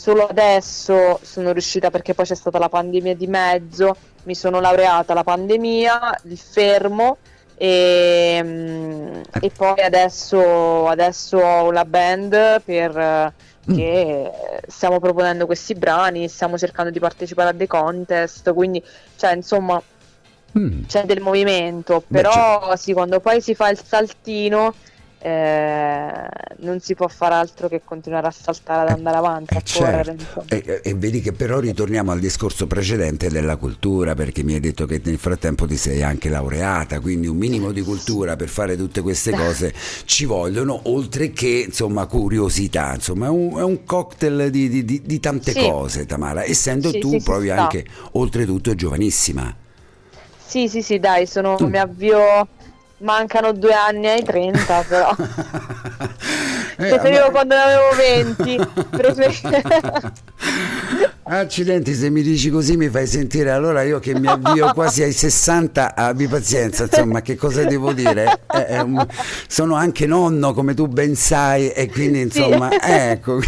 Solo 0.00 0.26
adesso 0.26 1.20
sono 1.22 1.52
riuscita 1.52 1.90
perché 1.90 2.14
poi 2.14 2.24
c'è 2.24 2.34
stata 2.34 2.58
la 2.58 2.70
pandemia 2.70 3.14
di 3.14 3.26
mezzo, 3.26 3.94
mi 4.22 4.34
sono 4.34 4.58
laureata 4.58 5.12
la 5.12 5.22
pandemia, 5.24 6.20
il 6.24 6.38
fermo 6.38 7.18
e, 7.54 8.40
mm, 8.42 9.20
e 9.42 9.50
poi 9.54 9.82
adesso, 9.82 10.88
adesso 10.88 11.36
ho 11.36 11.70
la 11.70 11.84
band 11.84 12.62
per, 12.62 13.32
Mm. 13.68 13.74
che 13.74 14.30
stiamo 14.68 14.98
proponendo 15.00 15.44
questi 15.44 15.74
brani, 15.74 16.28
stiamo 16.28 16.56
cercando 16.56 16.90
di 16.90 16.98
partecipare 16.98 17.50
a 17.50 17.52
dei 17.52 17.66
contest, 17.66 18.54
quindi 18.54 18.82
cioè 19.16 19.34
insomma 19.34 19.82
Mm. 20.58 20.84
c'è 20.86 21.04
del 21.04 21.20
movimento, 21.20 22.02
Beh, 22.06 22.22
però 22.22 22.74
sì, 22.74 22.94
quando 22.94 23.20
poi 23.20 23.42
si 23.42 23.54
fa 23.54 23.68
il 23.68 23.78
saltino 23.84 24.72
eh, 25.22 26.28
non 26.60 26.80
si 26.80 26.94
può 26.94 27.06
fare 27.06 27.34
altro 27.34 27.68
che 27.68 27.82
continuare 27.84 28.26
a 28.26 28.30
saltare 28.30 28.90
ad 28.90 28.96
andare 28.96 29.16
avanti, 29.18 29.54
eh, 29.54 29.58
a 29.58 29.62
correre. 29.70 30.16
Certo. 30.16 30.44
E, 30.48 30.80
e, 30.82 30.94
vedi 30.94 31.20
che 31.20 31.32
però 31.32 31.58
ritorniamo 31.58 32.10
al 32.10 32.18
discorso 32.18 32.66
precedente 32.66 33.28
della 33.28 33.56
cultura, 33.56 34.14
perché 34.14 34.42
mi 34.42 34.54
hai 34.54 34.60
detto 34.60 34.86
che 34.86 35.00
nel 35.04 35.18
frattempo 35.18 35.66
ti 35.66 35.76
sei 35.76 36.02
anche 36.02 36.30
laureata, 36.30 37.00
quindi 37.00 37.26
un 37.26 37.36
minimo 37.36 37.70
di 37.70 37.82
cultura 37.82 38.36
per 38.36 38.48
fare 38.48 38.76
tutte 38.76 39.02
queste 39.02 39.32
cose 39.32 39.74
ci 40.06 40.24
vogliono, 40.24 40.80
oltre 40.84 41.32
che 41.32 41.64
insomma 41.66 42.06
curiosità, 42.06 42.94
insomma 42.94 43.26
è 43.26 43.30
un, 43.30 43.58
è 43.58 43.62
un 43.62 43.84
cocktail 43.84 44.48
di, 44.50 44.70
di, 44.70 44.84
di, 44.86 45.02
di 45.04 45.20
tante 45.20 45.52
sì. 45.52 45.60
cose 45.60 46.06
Tamara, 46.06 46.44
essendo 46.44 46.90
sì, 46.90 46.98
tu 46.98 47.10
sì, 47.10 47.22
proprio 47.22 47.60
anche 47.60 47.84
oltretutto 48.12 48.74
giovanissima. 48.74 49.54
Sì, 50.46 50.66
sì, 50.66 50.82
sì, 50.82 50.98
dai, 50.98 51.26
sono, 51.26 51.56
mm. 51.62 51.66
mi 51.66 51.78
avvio 51.78 52.48
Mancano 53.00 53.52
due 53.52 53.72
anni 53.72 54.08
ai 54.08 54.22
30 54.22 54.84
però. 54.88 55.14
eh, 56.80 56.88
Preferivo 56.88 57.26
ma... 57.26 57.30
quando 57.30 57.54
ne 57.54 57.60
avevo 57.60 57.90
20. 57.96 58.58
Preferivo... 58.90 59.48
Accidenti, 61.22 61.94
se 61.94 62.10
mi 62.10 62.22
dici 62.22 62.50
così 62.50 62.76
mi 62.76 62.88
fai 62.88 63.06
sentire 63.06 63.52
allora 63.52 63.82
io 63.82 64.00
che 64.00 64.18
mi 64.18 64.26
avvio 64.26 64.72
quasi 64.72 65.04
ai 65.04 65.12
60, 65.12 65.94
abbi 65.94 66.26
pazienza, 66.26 66.84
insomma, 66.84 67.22
che 67.22 67.36
cosa 67.36 67.62
devo 67.62 67.92
dire? 67.92 68.40
Eh, 68.52 68.78
eh, 68.78 69.06
sono 69.46 69.76
anche 69.76 70.06
nonno, 70.06 70.52
come 70.52 70.74
tu 70.74 70.88
ben 70.88 71.14
sai, 71.14 71.70
e 71.70 71.88
quindi 71.88 72.22
insomma, 72.22 72.70
sì. 72.70 72.78
ecco, 72.80 73.38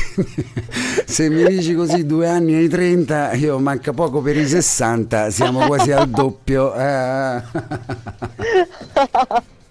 se 1.07 1.29
mi 1.29 1.45
dici 1.45 1.75
così 1.75 2.07
due 2.07 2.29
anni 2.29 2.55
ai 2.55 2.69
30, 2.69 3.33
io 3.33 3.59
manca 3.59 3.93
poco 3.93 4.21
per 4.21 4.37
i 4.37 4.47
60, 4.47 5.31
siamo 5.31 5.67
quasi 5.67 5.91
al 5.91 6.09
doppio. 6.09 6.73
Eh. 6.75 7.43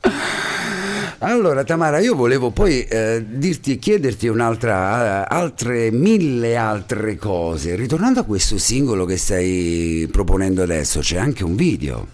Allora 1.19 1.63
Tamara, 1.63 1.99
io 1.99 2.15
volevo 2.15 2.49
poi 2.49 2.83
eh, 2.83 3.23
dirti, 3.25 3.77
chiederti 3.79 4.27
un'altra, 4.27 5.25
uh, 5.29 5.33
altre 5.33 5.91
mille 5.91 6.55
altre 6.55 7.15
cose. 7.15 7.75
Ritornando 7.75 8.21
a 8.21 8.23
questo 8.23 8.57
singolo 8.57 9.05
che 9.05 9.17
stai 9.17 10.07
proponendo 10.11 10.61
adesso, 10.63 10.99
c'è 10.99 11.17
anche 11.17 11.43
un 11.43 11.55
video. 11.55 12.07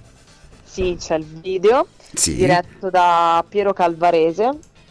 Sì, 0.63 0.95
c'è 0.99 1.15
il 1.15 1.25
video 1.25 1.87
sì. 2.13 2.35
diretto 2.35 2.89
da 2.89 3.43
Piero 3.47 3.73
Calvarese, 3.73 4.49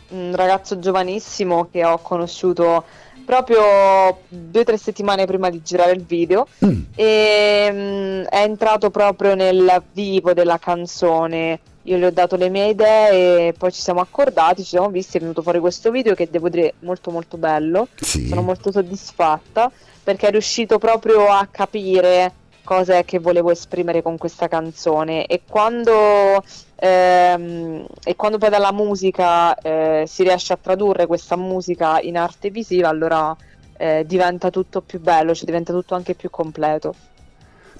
un 0.08 0.34
ragazzo 0.34 0.78
giovanissimo 0.78 1.68
che 1.70 1.84
ho 1.84 1.98
conosciuto 1.98 2.84
proprio 3.24 4.20
due 4.28 4.60
o 4.60 4.64
tre 4.64 4.78
settimane 4.78 5.26
prima 5.26 5.50
di 5.50 5.60
girare 5.62 5.92
il 5.92 6.04
video 6.04 6.46
mm. 6.64 6.80
e 6.94 7.68
um, 7.70 8.22
è 8.24 8.42
entrato 8.42 8.90
proprio 8.90 9.34
nel 9.34 9.82
vivo 9.92 10.32
della 10.32 10.58
canzone 10.58 11.58
io 11.86 11.96
le 11.96 12.06
ho 12.06 12.10
dato 12.10 12.36
le 12.36 12.48
mie 12.48 12.68
idee 12.68 13.48
e 13.48 13.52
poi 13.52 13.72
ci 13.72 13.80
siamo 13.80 14.00
accordati, 14.00 14.62
ci 14.62 14.70
siamo 14.70 14.90
visti, 14.90 15.16
è 15.16 15.20
venuto 15.20 15.42
fuori 15.42 15.58
questo 15.58 15.90
video 15.90 16.14
che 16.14 16.28
devo 16.30 16.48
dire 16.48 16.74
molto 16.80 17.10
molto 17.10 17.36
bello, 17.36 17.88
sì. 18.00 18.26
sono 18.28 18.42
molto 18.42 18.70
soddisfatta 18.70 19.70
perché 20.02 20.28
è 20.28 20.30
riuscito 20.30 20.78
proprio 20.78 21.28
a 21.28 21.48
capire 21.50 22.32
cosa 22.64 22.98
è 22.98 23.04
che 23.04 23.20
volevo 23.20 23.50
esprimere 23.50 24.02
con 24.02 24.18
questa 24.18 24.48
canzone 24.48 25.26
e 25.26 25.42
quando, 25.48 26.42
ehm, 26.74 27.86
e 28.04 28.16
quando 28.16 28.38
poi 28.38 28.50
dalla 28.50 28.72
musica 28.72 29.54
eh, 29.54 30.04
si 30.06 30.24
riesce 30.24 30.52
a 30.52 30.58
tradurre 30.60 31.06
questa 31.06 31.36
musica 31.36 32.00
in 32.00 32.16
arte 32.16 32.50
visiva 32.50 32.88
allora 32.88 33.34
eh, 33.76 34.04
diventa 34.06 34.50
tutto 34.50 34.80
più 34.80 35.00
bello, 35.00 35.34
cioè 35.34 35.44
diventa 35.44 35.72
tutto 35.72 35.94
anche 35.94 36.14
più 36.14 36.28
completo. 36.30 36.94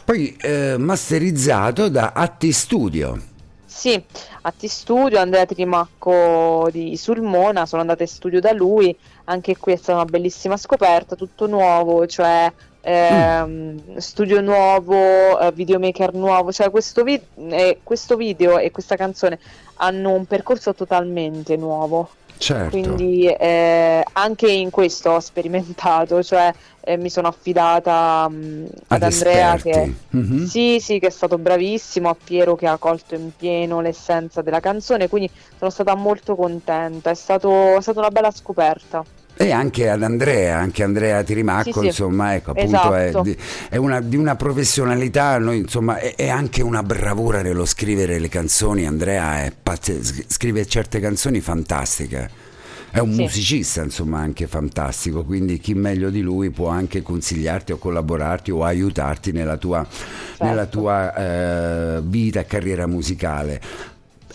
Poi 0.04 0.36
eh, 0.40 0.76
masterizzato 0.78 1.88
da 1.88 2.12
Atti 2.14 2.52
Studio. 2.52 3.34
Sì, 3.76 4.02
a 4.40 4.50
T-Studio, 4.52 5.18
Andrea 5.18 5.44
Trimacco 5.44 6.66
di 6.72 6.96
Sulmona, 6.96 7.66
sono 7.66 7.82
andata 7.82 8.04
in 8.04 8.08
studio 8.08 8.40
da 8.40 8.52
lui, 8.52 8.96
anche 9.24 9.58
qui 9.58 9.74
è 9.74 9.76
stata 9.76 10.00
una 10.00 10.06
bellissima 10.06 10.56
scoperta, 10.56 11.14
tutto 11.14 11.46
nuovo, 11.46 12.06
cioè 12.06 12.50
mm. 12.88 13.96
studio 13.98 14.40
nuovo, 14.40 15.38
eh, 15.38 15.52
videomaker 15.52 16.14
nuovo, 16.14 16.52
cioè 16.52 16.70
questo, 16.70 17.04
vi- 17.04 17.20
eh, 17.50 17.80
questo 17.82 18.16
video 18.16 18.56
e 18.56 18.70
questa 18.70 18.96
canzone 18.96 19.38
hanno 19.74 20.12
un 20.12 20.24
percorso 20.24 20.74
totalmente 20.74 21.54
nuovo. 21.56 22.08
Certo. 22.38 22.70
Quindi 22.70 23.26
eh, 23.28 24.04
anche 24.12 24.50
in 24.50 24.70
questo 24.70 25.10
ho 25.10 25.20
sperimentato, 25.20 26.22
cioè 26.22 26.52
eh, 26.80 26.96
mi 26.96 27.08
sono 27.08 27.28
affidata 27.28 28.26
um, 28.28 28.66
ad, 28.88 29.02
ad 29.02 29.12
Andrea 29.12 29.56
che, 29.56 29.94
mm-hmm. 30.14 30.44
sì, 30.44 30.78
sì, 30.80 30.98
che 30.98 31.08
è 31.08 31.10
stato 31.10 31.38
bravissimo, 31.38 32.08
a 32.08 32.16
Piero 32.22 32.54
che 32.54 32.66
ha 32.66 32.76
colto 32.76 33.14
in 33.14 33.30
pieno 33.36 33.80
l'essenza 33.80 34.42
della 34.42 34.60
canzone, 34.60 35.08
quindi 35.08 35.30
sono 35.58 35.70
stata 35.70 35.94
molto 35.94 36.36
contenta, 36.36 37.10
è, 37.10 37.14
stato, 37.14 37.76
è 37.76 37.80
stata 37.80 37.98
una 37.98 38.10
bella 38.10 38.30
scoperta. 38.30 39.04
E 39.38 39.52
anche 39.52 39.90
ad 39.90 40.02
Andrea, 40.02 40.56
anche 40.56 40.82
Andrea 40.82 41.22
Tirimacco, 41.22 41.80
sì, 41.80 41.86
insomma, 41.86 42.34
ecco, 42.34 42.52
appunto 42.52 42.94
esatto. 42.94 43.24
è, 43.24 43.36
è 43.68 43.76
una, 43.76 44.00
di 44.00 44.16
una 44.16 44.34
professionalità, 44.34 45.36
noi, 45.38 45.58
insomma, 45.58 45.98
è, 45.98 46.14
è, 46.14 46.28
anche 46.28 46.62
una 46.62 46.82
bravura 46.82 47.42
nello 47.42 47.66
scrivere 47.66 48.18
le 48.18 48.28
canzoni. 48.28 48.86
Andrea 48.86 49.52
pazze, 49.62 50.00
scrive 50.26 50.66
certe 50.66 51.00
canzoni 51.00 51.40
fantastiche. 51.40 52.44
È 52.90 52.98
un 52.98 53.12
sì. 53.12 53.20
musicista, 53.20 53.82
insomma, 53.82 54.20
anche 54.20 54.46
fantastico, 54.46 55.22
quindi 55.22 55.58
chi 55.58 55.74
meglio 55.74 56.08
di 56.08 56.22
lui 56.22 56.48
può 56.48 56.68
anche 56.68 57.02
consigliarti 57.02 57.72
o 57.72 57.76
collaborarti 57.76 58.50
o 58.50 58.64
aiutarti 58.64 59.32
nella 59.32 59.58
tua, 59.58 59.86
certo. 59.86 60.44
nella 60.44 60.64
tua 60.64 61.14
eh, 61.14 62.00
vita 62.02 62.40
e 62.40 62.46
carriera 62.46 62.86
musicale. 62.86 63.60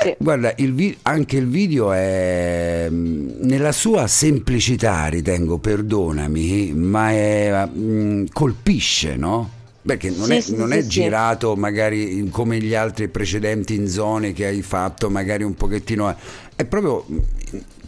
Sì. 0.02 0.08
Eh, 0.08 0.18
guarda, 0.20 0.54
il 0.58 0.74
vi- 0.74 0.98
anche 1.04 1.38
il 1.38 1.48
video 1.48 1.92
è 1.92 2.88
mm, 2.90 3.42
nella 3.42 3.72
sua 3.72 4.08
semplicità, 4.08 5.06
ritengo, 5.06 5.60
perdonami, 5.60 6.74
ma 6.74 7.12
è, 7.12 7.66
mh, 7.72 7.80
mm, 7.80 8.26
colpisce, 8.34 9.16
no? 9.16 9.60
Perché 9.84 10.10
non, 10.10 10.26
sì, 10.26 10.36
è, 10.36 10.42
sì, 10.42 10.56
non 10.56 10.74
è, 10.74 10.86
girato 10.86 11.56
magari 11.56 12.28
come 12.30 12.60
gli 12.60 12.76
altri 12.76 13.08
precedenti 13.08 13.76
in 13.76 13.88
zone 13.88 14.34
che 14.34 14.46
hai 14.46 14.62
fatto, 14.62 15.10
magari 15.10 15.44
un 15.44 15.54
pochettino. 15.56 16.16
È 16.56 16.66
proprio 16.66 17.06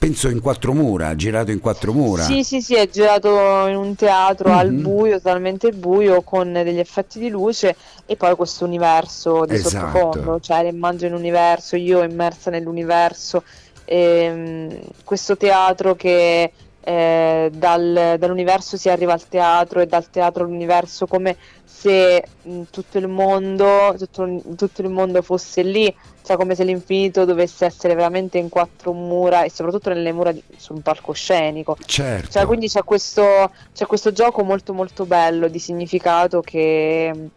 penso 0.04 0.28
in 0.28 0.42
quattro 0.42 0.74
mura, 0.74 1.16
girato 1.16 1.52
in 1.52 1.62
quattro 1.62 1.94
mura. 1.94 2.24
Sì, 2.24 2.44
sì, 2.44 2.62
sì, 2.62 2.76
è 2.76 2.90
girato 2.90 3.68
in 3.68 3.78
un 3.78 3.96
teatro 3.96 4.50
mm-hmm. 4.50 4.58
al 4.58 4.72
buio, 4.74 5.16
totalmente 5.16 5.72
buio, 5.72 6.22
con 6.24 6.52
degli 6.52 6.80
effetti 6.80 7.20
di 7.20 7.30
luce 7.30 7.74
e 8.06 8.18
poi 8.18 8.36
questo 8.36 8.66
universo 8.66 9.46
di 9.46 9.54
esatto. 9.54 9.98
sottofondo, 9.98 10.40
cioè 10.42 10.66
immagino 10.66 11.16
un 11.16 11.22
universo, 11.22 11.78
io 11.78 12.04
immersa 12.04 12.50
nell'universo, 12.50 13.44
ehm, 13.86 14.78
questo 15.06 15.38
teatro 15.38 15.96
che 15.96 16.52
eh, 16.84 17.50
dal, 17.54 18.16
dall'universo 18.20 18.76
si 18.76 18.90
arriva 18.90 19.14
al 19.14 19.28
teatro 19.28 19.80
e 19.80 19.86
dal 19.86 20.10
teatro 20.10 20.44
all'universo 20.44 21.08
come 21.08 21.38
se 21.64 22.24
mh, 22.42 22.62
tutto 22.70 22.98
il 22.98 23.08
mondo 23.08 23.96
tutto, 23.98 24.42
tutto, 24.56 24.82
il 24.82 24.90
mondo 24.90 25.22
fosse 25.22 25.64
lì 25.64 25.94
cioè 26.24 26.38
come 26.38 26.56
se 26.56 26.64
l'infinito 26.64 27.26
dovesse 27.26 27.66
essere 27.66 27.96
veramente 27.96 28.38
in 28.38 28.50
quattro 28.50 28.94
mura 28.94 29.44
e 29.44 29.50
soprattutto 29.50 29.90
nelle 29.90 30.12
mura 30.14 30.32
di, 30.32 30.42
su 30.56 30.74
un 30.74 30.82
palcoscenico. 30.82 31.78
Certo. 31.86 32.32
Cioè, 32.32 32.46
quindi 32.46 32.70
c'è 32.70 32.84
questo, 32.86 33.52
c'è 33.74 33.86
questo 33.86 34.14
gioco 34.14 34.42
molto 34.44 34.74
molto 34.74 35.06
bello 35.06 35.50
di 35.50 35.60
significato 35.60 36.40
che 36.40 37.30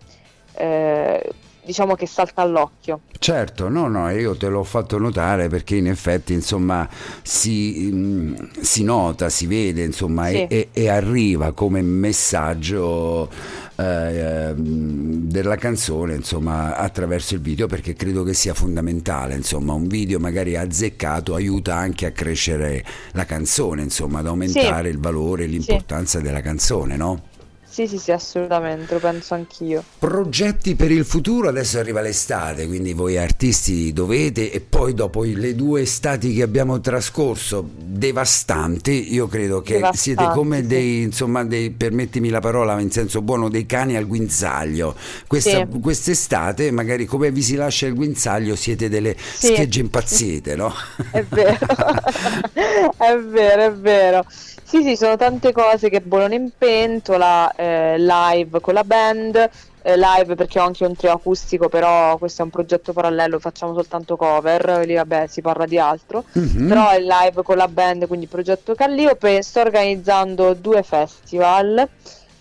eh, 0.55 1.33
diciamo 1.67 1.97
che 1.97 2.07
salta 2.07 2.43
all'occhio. 2.43 3.01
Certo, 3.19 3.69
no, 3.69 3.89
no, 3.89 4.09
io 4.11 4.37
te 4.37 4.49
l'ho 4.49 4.63
fatto 4.63 4.99
notare 4.99 5.49
perché 5.49 5.75
in 5.75 5.89
effetti 5.89 6.33
insomma 6.33 6.89
si, 7.23 7.91
mm, 7.93 8.35
si 8.61 8.85
nota, 8.85 9.29
si 9.29 9.47
vede 9.47 9.83
insomma 9.83 10.29
sì. 10.29 10.47
e, 10.47 10.69
e, 10.73 10.89
arriva 10.89 11.53
come 11.53 11.83
messaggio 11.83 13.29
eh, 13.75 14.55
della 14.57 15.57
canzone 15.57 16.15
insomma 16.15 16.77
attraverso 16.77 17.35
il 17.35 17.41
video 17.41 17.67
perché 17.67 17.95
credo 17.95 18.23
che 18.23 18.33
sia 18.33 18.55
fondamentale 18.55 19.35
insomma 19.35 19.73
un 19.73 19.89
video 19.89 20.19
magari 20.19 20.57
azzeccato 20.57 21.35
aiuta 21.35 21.75
anche 21.75 22.07
a 22.07 22.13
crescere 22.13 22.85
la 23.13 23.25
canzone 23.25 23.83
insomma 23.83 24.21
ad 24.21 24.29
aumentare 24.29 24.89
sì. 24.89 24.95
il 24.95 25.01
valore 25.01 25.45
e 25.45 25.47
l'importanza 25.49 26.19
sì. 26.19 26.25
della 26.25 26.41
canzone 26.41 26.97
no? 26.97 27.35
Sì, 27.77 27.87
sì, 27.87 27.99
sì, 27.99 28.11
assolutamente, 28.11 28.95
lo 28.95 29.01
penso 29.01 29.35
anch'io. 29.35 29.85
Progetti 29.99 30.77
per 30.77 30.91
il 30.91 31.05
futuro, 31.05 31.51
adesso 31.51 31.79
arriva 31.79 32.01
l'estate, 32.01 32.67
quindi 32.67 32.95
voi 32.95 33.19
artisti 33.19 33.93
dovete, 33.93 34.51
e 34.51 34.61
poi 34.63 34.95
dopo 34.95 35.25
le 35.25 35.55
due 35.55 35.83
estati 35.83 36.33
che 36.33 36.41
abbiamo 36.41 36.81
trascorso, 36.81 37.69
devastanti, 37.77 39.13
io 39.13 39.27
credo 39.27 39.61
che 39.61 39.75
devastanti, 39.75 39.99
siete 39.99 40.27
come 40.33 40.67
dei, 40.67 41.03
insomma, 41.03 41.45
dei, 41.45 41.71
permettimi 41.71 42.31
la 42.31 42.41
parola 42.41 42.81
in 42.81 42.91
senso 42.91 43.21
buono, 43.21 43.51
dei 43.51 43.67
cani 43.67 43.95
al 43.97 44.07
guinzaglio. 44.07 44.95
Questa, 45.27 45.69
sì. 45.71 45.79
Quest'estate, 45.79 46.71
magari 46.71 47.05
come 47.05 47.31
vi 47.31 47.43
si 47.43 47.57
lascia 47.57 47.87
il 47.87 47.93
guinzaglio, 47.93 48.57
siete 48.57 48.89
delle 48.89 49.15
sì. 49.19 49.49
schegge 49.49 49.81
impazzite, 49.81 50.57
no? 50.57 50.73
È 51.11 51.23
vero, 51.29 51.59
è 52.97 53.19
vero, 53.19 53.63
è 53.65 53.73
vero. 53.75 54.25
Sì, 54.69 54.83
sì, 54.83 54.97
sono 54.97 55.15
tante 55.17 55.53
cose 55.53 55.89
che 55.89 56.01
bollono 56.01 56.35
in 56.35 56.51
pentola, 56.59 57.53
eh, 57.55 57.95
live 57.99 58.59
con 58.61 58.75
la 58.75 58.83
band, 58.83 59.37
eh, 59.81 59.97
live 59.97 60.35
perché 60.35 60.59
ho 60.59 60.65
anche 60.65 60.85
un 60.85 60.97
trio 60.97 61.13
acustico, 61.13 61.69
però 61.69 62.19
questo 62.19 62.43
è 62.43 62.45
un 62.45 62.51
progetto 62.51 62.93
parallelo, 62.93 63.39
facciamo 63.39 63.75
soltanto 63.75 64.17
cover, 64.17 64.83
lì 64.85 64.95
vabbè 64.95 65.27
si 65.29 65.41
parla 65.41 65.67
di 65.67 65.79
altro, 65.79 66.25
Mhm. 66.33 66.67
però 66.67 66.89
è 66.91 66.99
live 66.99 67.43
con 67.45 67.57
la 67.57 67.69
band, 67.69 68.09
quindi 68.09 68.27
progetto 68.27 68.75
Calliope, 68.75 69.41
sto 69.41 69.61
organizzando 69.61 70.55
due 70.55 70.83
festival, 70.83 71.89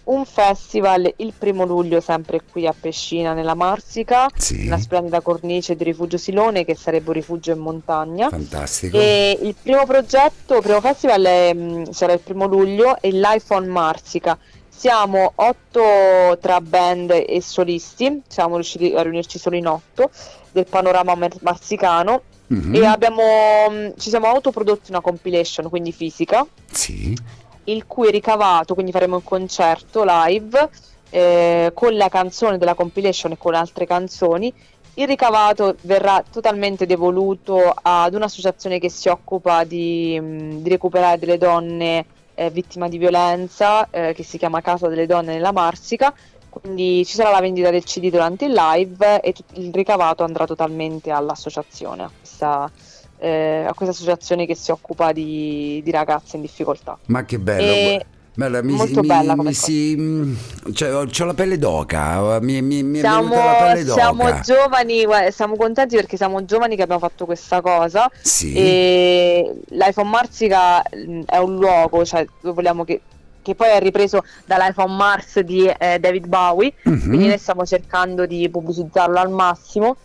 un 0.06 0.26
festival 0.26 1.12
il 1.18 1.34
primo 1.38 1.66
luglio 1.66 2.00
sempre 2.02 2.42
qui 2.52 2.68
a 2.68 2.74
Pescina 2.80 3.34
nella 3.34 3.54
Marsica, 3.56 4.28
Sì, 4.36 4.66
una 4.68 4.78
splendida 4.80 5.22
cornice 5.22 5.76
di 5.76 5.84
rifugio 5.84 6.18
Silone 6.18 6.66
che 6.66 6.76
sarebbe 6.76 7.08
un 7.10 7.14
rifugio 7.16 7.52
in 7.52 7.60
montagna. 7.60 8.30
fantastico. 8.30 8.98
E 8.98 9.38
il 9.42 9.56
primo 9.62 9.86
progetto, 9.86 10.56
il 10.58 10.62
primo 10.62 10.82
festival 10.82 11.24
è, 11.24 11.54
mh, 11.54 11.92
sarà 11.92 12.14
il 12.14 12.20
primo 12.20 12.46
luglio 12.46 12.98
e 13.02 13.12
l'iPhone 13.12 13.68
Marsica. 13.68 14.38
Siamo 14.78 15.32
otto 15.36 16.38
tra 16.42 16.60
band 16.62 17.12
e 17.12 17.42
solisti, 17.42 18.22
siamo 18.28 18.56
riusciti 18.56 18.94
a 18.94 19.02
riunirci 19.02 19.40
solo 19.40 19.56
in 19.56 19.68
otto 19.68 20.10
del 20.52 20.66
panorama 20.68 21.16
marsicano 21.42 22.22
Mhm. 22.48 22.76
e 22.76 22.86
abbiamo, 22.86 23.24
mh, 23.70 23.94
ci 23.98 24.10
siamo 24.10 24.28
autoprodotti 24.28 24.92
una 24.92 25.00
compilation, 25.02 25.68
quindi 25.70 25.92
fisica, 25.92 26.46
Sì, 26.72 27.18
il 27.66 27.86
cui 27.88 28.12
ricavato, 28.12 28.74
quindi 28.74 28.92
faremo 28.92 29.18
un 29.18 29.24
concerto 29.24 30.04
live 30.06 30.70
eh, 31.10 31.72
con 31.74 31.96
la 31.96 32.10
canzone 32.10 32.58
della 32.58 32.74
compilation 32.74 33.32
e 33.34 33.38
con 33.38 33.54
altre 33.54 33.86
canzoni. 33.86 34.54
Il 34.96 35.08
ricavato 35.08 35.76
verrà 35.82 36.24
totalmente 36.30 36.86
devoluto 36.86 37.74
ad 37.82 38.14
un'associazione 38.14 38.80
che 38.80 38.90
si 38.90 39.10
occupa 39.10 39.64
di, 39.64 40.20
mh, 40.20 40.62
di 40.62 40.70
recuperare 40.70 41.20
delle 41.20 41.38
donne 41.38 42.06
eh, 42.36 42.50
vittime 42.50 42.90
di 42.90 42.98
violenza, 42.98 43.90
eh, 43.90 44.14
che 44.14 44.24
si 44.24 44.38
chiama 44.38 44.62
Casa 44.62 44.88
delle 44.88 45.06
Donne 45.06 45.34
nella 45.34 45.52
Marsica. 45.52 46.14
Quindi 46.50 47.06
ci 47.06 47.16
sarà 47.16 47.32
la 47.32 47.42
vendita 47.42 47.70
del 47.70 47.84
CD 47.84 48.10
durante 48.10 48.46
il 48.46 48.54
live 48.54 49.20
e 49.20 49.34
il 49.56 49.74
ricavato 49.74 50.24
andrà 50.24 50.46
totalmente 50.46 51.12
all'associazione, 51.12 52.04
a 52.04 52.12
questa, 52.18 52.72
eh, 53.18 53.66
a 53.68 53.74
questa 53.74 53.94
associazione 53.94 54.46
che 54.46 54.56
si 54.56 54.72
occupa 54.72 55.12
di, 55.12 55.82
di 55.84 55.92
ragazze 55.92 56.36
in 56.36 56.42
difficoltà. 56.42 56.98
ma 57.08 57.24
che 57.26 57.40
bello. 57.40 57.72
E- 57.72 58.06
Bella, 58.38 58.62
mi, 58.62 58.74
molto 58.74 59.00
mi- 59.00 59.08
bella 59.08 59.34
come 59.34 59.48
mi 59.48 59.54
si, 59.56 59.96
mm, 59.98 60.36
cioè, 60.74 60.94
ho, 60.94 61.06
la 61.26 61.34
pelle 61.34 61.58
d'oca, 61.58 62.40
mi, 62.42 62.62
mi, 62.62 62.84
mi 62.84 63.00
siamo, 63.00 63.30
pelle 63.30 63.86
d'oca. 63.86 64.02
siamo 64.02 64.40
giovani, 64.42 65.06
guarda, 65.06 65.32
siamo 65.32 65.56
contenti 65.56 65.96
perché 65.96 66.18
siamo 66.18 66.44
giovani 66.44 66.76
che 66.76 66.82
abbiamo 66.82 67.00
fatto 67.00 67.24
questa 67.24 67.62
cosa 67.62 68.12
Sì, 68.22 68.54
e 68.54 69.54
l'iPhone 69.70 70.10
Marsica 70.10 70.80
mh, 70.80 71.22
è 71.28 71.38
un 71.38 71.56
luogo, 71.56 72.04
cioè 72.04 72.26
vogliamo 72.42 72.84
che, 72.84 73.00
che 73.42 73.56
poi 73.56 73.70
è 73.70 73.80
ripreso 73.80 74.22
dall'iPhone 74.44 74.94
Mars 74.94 75.40
di 75.40 75.66
eh, 75.68 76.00
David 76.00 76.28
Bowie, 76.28 76.74
Mhm. 76.84 77.00
quindi 77.08 77.28
noi 77.28 77.38
stiamo 77.38 77.66
cercando 77.66 78.26
di 78.26 78.50
pubblicizzarlo 78.50 79.18
al 79.18 79.30
massimo. 79.30 79.96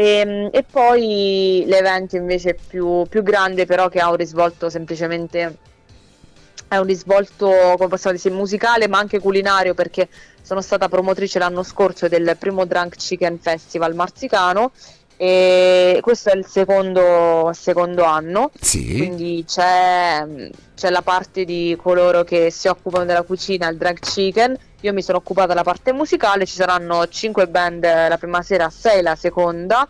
E, 0.00 0.48
e 0.50 0.62
poi 0.62 1.64
l'evento 1.66 2.16
invece 2.16 2.54
più, 2.54 3.04
più 3.06 3.22
grande 3.22 3.66
però 3.66 3.90
che 3.90 4.00
ha 4.00 4.08
un 4.08 4.16
risvolto 4.16 4.70
semplicemente 4.70 5.56
è 6.68 6.78
un 6.78 6.86
risvolto 6.86 7.74
come 7.76 7.88
possiamo 7.88 8.16
dire 8.16 8.34
musicale 8.34 8.88
ma 8.88 8.96
anche 8.96 9.18
culinario 9.18 9.74
perché 9.74 10.08
sono 10.40 10.62
stata 10.62 10.88
promotrice 10.88 11.38
l'anno 11.38 11.62
scorso 11.62 12.08
del 12.08 12.34
primo 12.38 12.64
Drunk 12.64 12.96
Chicken 12.96 13.38
Festival 13.40 13.94
marsicano 13.94 14.72
e 15.18 15.98
questo 16.00 16.30
è 16.30 16.34
il 16.34 16.46
secondo, 16.46 17.50
secondo 17.52 18.04
anno 18.04 18.52
sì, 18.58 18.96
quindi 18.96 19.44
c'è, 19.46 20.24
c'è 20.74 20.88
la 20.88 21.02
parte 21.02 21.44
di 21.44 21.76
coloro 21.78 22.24
che 22.24 22.50
si 22.50 22.68
occupano 22.68 23.04
della 23.04 23.20
cucina, 23.20 23.68
il 23.68 23.76
drag 23.76 23.98
chicken. 23.98 24.56
Io 24.80 24.92
mi 24.94 25.02
sono 25.02 25.18
occupata 25.18 25.48
della 25.48 25.62
parte 25.62 25.92
musicale, 25.92 26.46
ci 26.46 26.54
saranno 26.54 27.06
5 27.06 27.46
band 27.48 27.84
la 27.84 28.16
prima 28.18 28.42
sera, 28.42 28.70
6 28.70 29.02
la 29.02 29.14
seconda, 29.14 29.86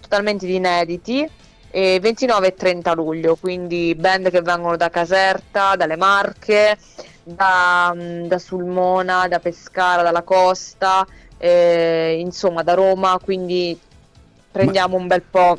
totalmente 0.00 0.46
di 0.46 0.54
inediti. 0.54 1.28
E 1.74 1.98
29 2.00 2.48
e 2.48 2.54
30 2.54 2.92
luglio, 2.92 3.36
quindi 3.36 3.94
band 3.94 4.30
che 4.30 4.42
vengono 4.42 4.76
da 4.76 4.90
Caserta, 4.90 5.74
dalle 5.74 5.96
Marche, 5.96 6.76
da, 7.22 7.94
da 7.96 8.38
Sulmona, 8.38 9.26
da 9.26 9.38
Pescara, 9.38 10.02
dalla 10.02 10.22
costa, 10.22 11.06
eh, 11.38 12.18
insomma 12.18 12.62
da 12.62 12.74
Roma, 12.74 13.18
quindi 13.22 13.78
prendiamo 14.50 14.96
un 14.96 15.06
bel 15.06 15.22
po'. 15.22 15.58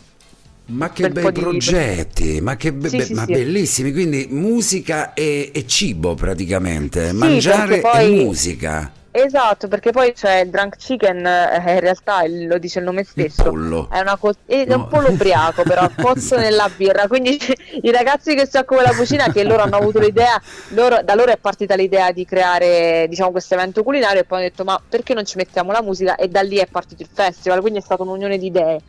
Ma 0.66 0.89
che 0.91 1.09
bei 1.09 1.32
progetti, 1.32 2.39
ma, 2.41 2.55
che 2.55 2.72
be- 2.74 2.89
Sì, 2.89 2.97
be- 2.97 3.03
sì, 3.05 3.14
ma 3.14 3.26
sì. 3.26 3.34
bellissimi, 3.34 3.91
quindi 3.91 4.28
musica 4.30 5.14
e, 5.14 5.51
e 5.53 5.68
cibo 5.68 6.16
praticamente, 6.16 7.11
mangiare 7.11 7.80
poi- 7.80 8.05
e 8.20 8.24
musica, 8.24 8.91
Esatto, 9.16 9.68
perché 9.68 9.91
poi 9.91 10.11
c'è 10.14 10.39
il 10.39 10.49
drunk 10.49 10.76
chicken, 10.76 11.24
eh, 11.24 11.74
in 11.74 11.80
realtà 11.82 12.24
il- 12.24 12.47
lo 12.47 12.57
dice 12.57 12.80
il 12.80 12.86
nome 12.86 13.01
il 13.01 13.05
stesso. 13.07 13.43
pollo. 13.43 13.88
È, 13.91 13.99
una 13.99 14.18
co- 14.18 14.34
è 14.43 14.66
No. 14.66 14.76
un 14.78 14.88
po' 14.88 15.07
ubriaco, 15.07 15.61
però 15.61 15.88
pozzo 15.95 16.36
nella 16.36 16.68
birra. 16.76 17.07
Quindi 17.07 17.38
i 17.84 17.91
ragazzi 17.91 18.34
che 18.34 18.47
si 18.47 18.57
occupano 18.57 18.88
della 18.88 18.97
cucina, 18.97 19.32
che 19.32 19.43
loro 19.43 19.61
hanno 19.61 19.76
avuto 19.76 19.99
l'idea, 19.99 20.41
loro- 20.70 21.03
da 21.03 21.14
loro 21.14 21.32
è 21.32 21.38
partita 21.38 21.76
l'idea 21.76 22.11
di 22.11 22.26
creare 22.26 23.05
diciamo, 23.07 23.30
questo 23.30 23.53
evento 23.53 23.84
culinario 23.84 24.22
e 24.22 24.24
poi 24.24 24.39
hanno 24.39 24.47
detto 24.47 24.64
ma 24.64 24.82
perché 24.89 25.14
non 25.14 25.26
ci 25.26 25.38
mettiamo 25.38 25.72
la 25.72 25.84
musica? 25.84 26.16
E 26.16 26.28
da 26.28 26.41
lì 26.41 26.55
è 26.57 26.66
partito 26.66 27.03
il 27.03 27.09
festival, 27.14 27.61
quindi 27.61 27.78
è 27.78 27.84
stata 27.84 28.01
un'unione 28.01 28.39
di 28.39 28.47
idee. 28.47 28.80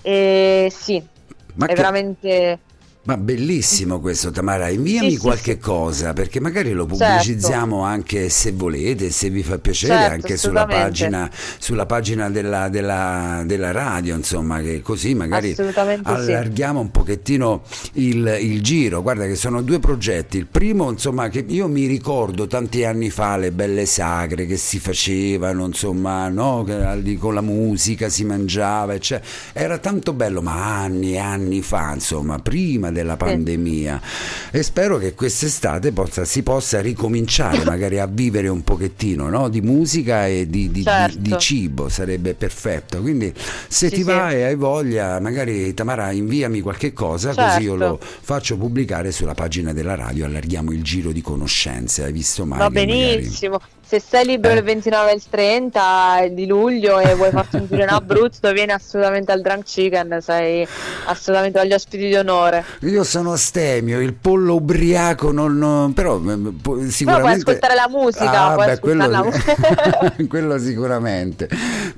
E 0.00 0.72
sì, 0.74 1.02
Ma, 1.54 1.66
è 1.66 1.68
che- 1.68 1.74
veramente... 1.74 2.58
ma 3.06 3.18
bellissimo 3.18 4.00
questo 4.00 4.30
Tamara, 4.30 4.68
inviami 4.70 5.10
Sì, 5.10 5.16
qualche 5.18 5.52
sì. 5.54 5.58
cosa 5.58 6.12
perché 6.14 6.40
magari 6.40 6.72
lo 6.72 6.86
Certo. 6.88 7.04
pubblicizziamo 7.04 7.82
anche 7.82 8.30
se 8.30 8.52
volete, 8.52 9.10
se 9.10 9.28
vi 9.28 9.42
fa 9.42 9.58
piacere, 9.58 9.92
Certo, 9.94 10.12
anche 10.14 10.36
sulla 10.38 10.64
pagina, 10.64 11.30
sulla 11.58 11.84
pagina 11.84 12.30
della, 12.30 12.68
della- 12.70 13.42
della 13.44 13.72
radio, 13.72 14.14
insomma, 14.16 14.60
che 14.62 14.80
così 14.80 15.14
magari 15.14 15.50
Assolutamente 15.52 16.08
sì. 16.08 16.14
allarghiamo 16.14 16.80
un 16.80 16.90
pochettino 16.90 17.62
il, 17.94 18.38
il 18.40 18.62
giro. 18.62 19.02
Guarda 19.02 19.26
che 19.26 19.34
sono 19.34 19.60
due 19.60 19.80
progetti. 19.80 20.38
Il 20.38 20.46
primo, 20.46 20.90
insomma, 20.90 21.28
che 21.28 21.44
io 21.46 21.68
mi 21.68 21.84
ricordo 21.86 22.46
tanti 22.46 22.84
anni 22.84 23.10
fa 23.10 23.36
le 23.36 23.52
belle 23.52 23.84
sagre 23.84 24.46
che 24.46 24.56
si 24.56 24.78
facevano, 24.78 25.66
insomma, 25.66 26.28
no? 26.28 26.64
Con 27.18 27.34
la 27.34 27.40
musica 27.42 28.08
si 28.08 28.24
mangiava, 28.24 28.94
eccetera. 28.94 29.28
Era 29.52 29.76
tanto 29.76 30.14
bello, 30.14 30.40
ma 30.40 30.78
anni 30.80 31.12
e 31.14 31.18
anni 31.18 31.60
fa, 31.60 31.92
insomma, 31.92 32.38
prima 32.38 32.92
della 32.94 33.16
pandemia. 33.18 34.00
E 34.50 34.62
spero 34.62 34.96
che 34.96 35.12
quest'estate 35.12 35.92
possa- 35.92 36.24
si 36.24 36.42
possa 36.42 36.80
ricominciare 36.80 37.62
magari 37.66 37.98
a 37.98 38.06
vivere 38.06 38.48
un 38.48 38.64
pochettino 38.64 39.28
no? 39.28 39.48
di 39.50 39.60
musica 39.60 40.26
e 40.26 40.46
di, 40.48 40.70
di- 40.70 40.72
di- 40.78 40.82
Certo. 40.84 41.18
di 41.18 41.34
cibo, 41.38 41.88
sarebbe 41.90 42.32
perfetto. 42.34 43.00
Quindi 43.02 43.32
se 43.68 43.88
Sì, 43.88 43.96
ti 43.96 44.02
va 44.02 44.30
e 44.30 44.44
hai 44.44 44.54
voglia, 44.56 45.18
magari 45.20 45.74
Tamara 45.74 46.10
inviami 46.12 46.60
qualche 46.60 46.92
cosa 46.94 47.34
così 47.34 47.62
io 47.64 47.76
Certo. 47.76 47.84
lo 47.86 47.98
faccio 48.00 48.56
pubblicare 48.56 49.10
sulla 49.12 49.34
pagina 49.34 49.72
della 49.72 49.94
radio, 49.96 50.24
allarghiamo 50.24 50.72
il 50.72 50.82
giro 50.82 51.10
di 51.12 51.20
conoscenze. 51.20 52.04
Hai 52.04 52.12
visto 52.12 52.46
mai? 52.46 52.58
Va 52.58 52.68
che 52.70 52.86
magari- 52.86 53.16
benissimo. 53.16 53.60
Se 53.94 54.00
sei 54.00 54.26
libero 54.26 54.54
Eh. 54.54 54.58
il 54.58 54.64
29 54.64 55.10
e 55.12 55.14
il 55.14 55.22
30 55.30 56.26
di 56.32 56.46
luglio 56.46 56.98
e 56.98 57.14
vuoi 57.14 57.30
farti 57.30 57.56
un 57.56 57.66
giro 57.68 57.82
in 57.84 57.88
Abruzzo, 57.94 58.50
vieni 58.52 58.72
assolutamente 58.72 59.30
al 59.30 59.40
Drunk 59.40 59.62
Chicken, 59.62 60.18
sei 60.20 60.66
assolutamente 61.06 61.60
agli 61.60 61.72
ospiti 61.72 62.08
di 62.08 62.14
onore. 62.16 62.64
Io 62.80 63.04
sono 63.04 63.32
astemio, 63.32 64.00
il 64.00 64.14
pollo 64.14 64.54
ubriaco 64.54 65.30
non, 65.30 65.56
non- 65.58 65.92
però 65.92 66.16
eh, 66.16 66.36
pu- 66.60 66.88
sicuramente 66.88 67.04
Però 67.04 67.20
puoi 67.20 67.32
ascoltare 67.34 67.74
la 67.76 67.88
musica, 67.88 68.44
Ah, 68.44 68.56
beh, 68.56 68.70
ascoltare 68.72 69.10
la 69.10 69.20
quello, 69.20 69.24
musica. 69.24 70.14
quello 70.28 70.58
sicuramente. 70.58 71.48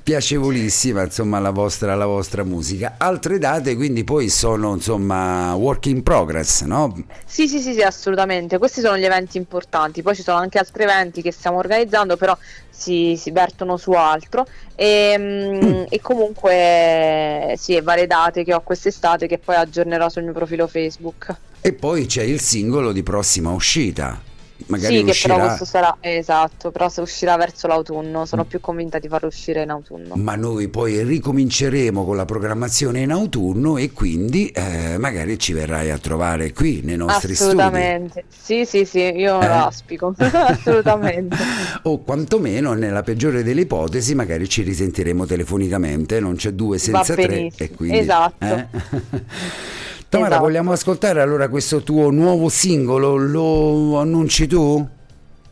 Piacevolissima, 0.03 1.03
insomma, 1.03 1.39
la 1.39 1.49
vostra, 1.49 1.95
la 1.95 2.05
vostra 2.05 2.43
musica. 2.43 2.93
Altre 2.97 3.39
date 3.39 3.75
quindi 3.75 4.03
poi 4.03 4.29
sono 4.29 4.73
insomma 4.75 5.53
work 5.55 5.87
in 5.87 6.03
progress, 6.03 6.61
no? 6.63 6.95
Sì, 7.25 7.47
sì, 7.47 7.59
sì, 7.59 7.73
sì, 7.73 7.81
assolutamente. 7.81 8.57
Questi 8.59 8.81
sono 8.81 8.97
gli 8.97 9.03
eventi 9.05 9.37
importanti. 9.37 10.01
Poi 10.03 10.15
ci 10.15 10.21
sono 10.21 10.37
anche 10.37 10.59
altri 10.59 10.83
eventi 10.83 11.21
che 11.23 11.31
stiamo 11.31 11.57
organizzando, 11.57 11.85
però 12.17 12.37
si, 12.69 13.15
si 13.17 13.31
vertono 13.31 13.77
su 13.77 13.91
altro. 13.91 14.45
E, 14.75 15.15
mm, 15.17 15.83
e 15.89 15.99
comunque, 16.01 17.55
sì, 17.57 17.79
varie 17.81 18.07
date 18.07 18.43
che 18.43 18.53
ho 18.53 18.61
quest'estate 18.61 19.27
che 19.27 19.37
poi 19.37 19.55
aggiornerò 19.55 20.09
sul 20.09 20.23
mio 20.23 20.33
profilo 20.33 20.67
Facebook. 20.67 21.35
E 21.61 21.73
poi 21.73 22.05
c'è 22.05 22.23
il 22.23 22.39
singolo 22.39 22.91
di 22.91 23.03
prossima 23.03 23.51
uscita. 23.51 24.21
Magari 24.67 24.97
sì, 24.97 25.03
che 25.03 25.09
uscirà 25.11 25.35
però 25.35 25.45
questo 25.47 25.65
sarà 25.65 25.97
esatto, 26.01 26.71
però 26.71 26.89
se 26.89 27.01
uscirà 27.01 27.37
verso 27.37 27.67
l'autunno, 27.67 28.25
sono 28.25 28.43
più 28.43 28.59
convinta 28.59 28.99
di 28.99 29.07
farlo 29.07 29.27
uscire 29.27 29.61
in 29.61 29.69
autunno. 29.69 30.15
ma 30.15 30.35
noi 30.35 30.67
poi 30.67 31.03
ricominceremo 31.03 32.03
con 32.03 32.15
la 32.15 32.25
programmazione 32.25 33.01
in 33.01 33.11
autunno 33.11 33.77
e 33.77 33.91
quindi 33.91 34.47
eh, 34.47 34.97
magari 34.97 35.37
ci 35.37 35.53
verrai 35.53 35.91
a 35.91 35.97
trovare 35.99 36.51
qui 36.53 36.81
nei 36.83 36.97
nostri 36.97 37.35
studi. 37.35 37.51
Assolutamente. 37.51 38.23
Sì, 38.27 38.65
sì, 38.65 38.85
sì, 38.85 38.99
io 38.99 39.39
Eh? 39.39 39.47
lo 39.47 39.53
auspico. 39.53 40.13
Assolutamente. 40.17 41.37
O 41.83 41.99
quantomeno, 41.99 42.73
nella 42.73 43.03
peggiore 43.03 43.43
delle 43.43 43.61
ipotesi, 43.61 44.15
magari 44.15 44.49
ci 44.49 44.63
risentiremo 44.63 45.25
telefonicamente, 45.25 46.19
non 46.19 46.35
c'è 46.35 46.51
due 46.51 46.77
senza 46.77 47.13
tre 47.13 47.51
e 47.55 47.71
quindi... 47.71 47.99
esatto. 47.99 48.45
eh? 48.45 48.65
Tamara, 50.09 50.35
Esatto. 50.35 50.43
vogliamo 50.45 50.71
ascoltare 50.71 51.21
allora 51.21 51.49
questo 51.49 51.81
tuo 51.83 52.09
nuovo 52.11 52.49
singolo? 52.49 53.15
Lo 53.17 53.99
annunci 53.99 54.47
tu? 54.47 54.87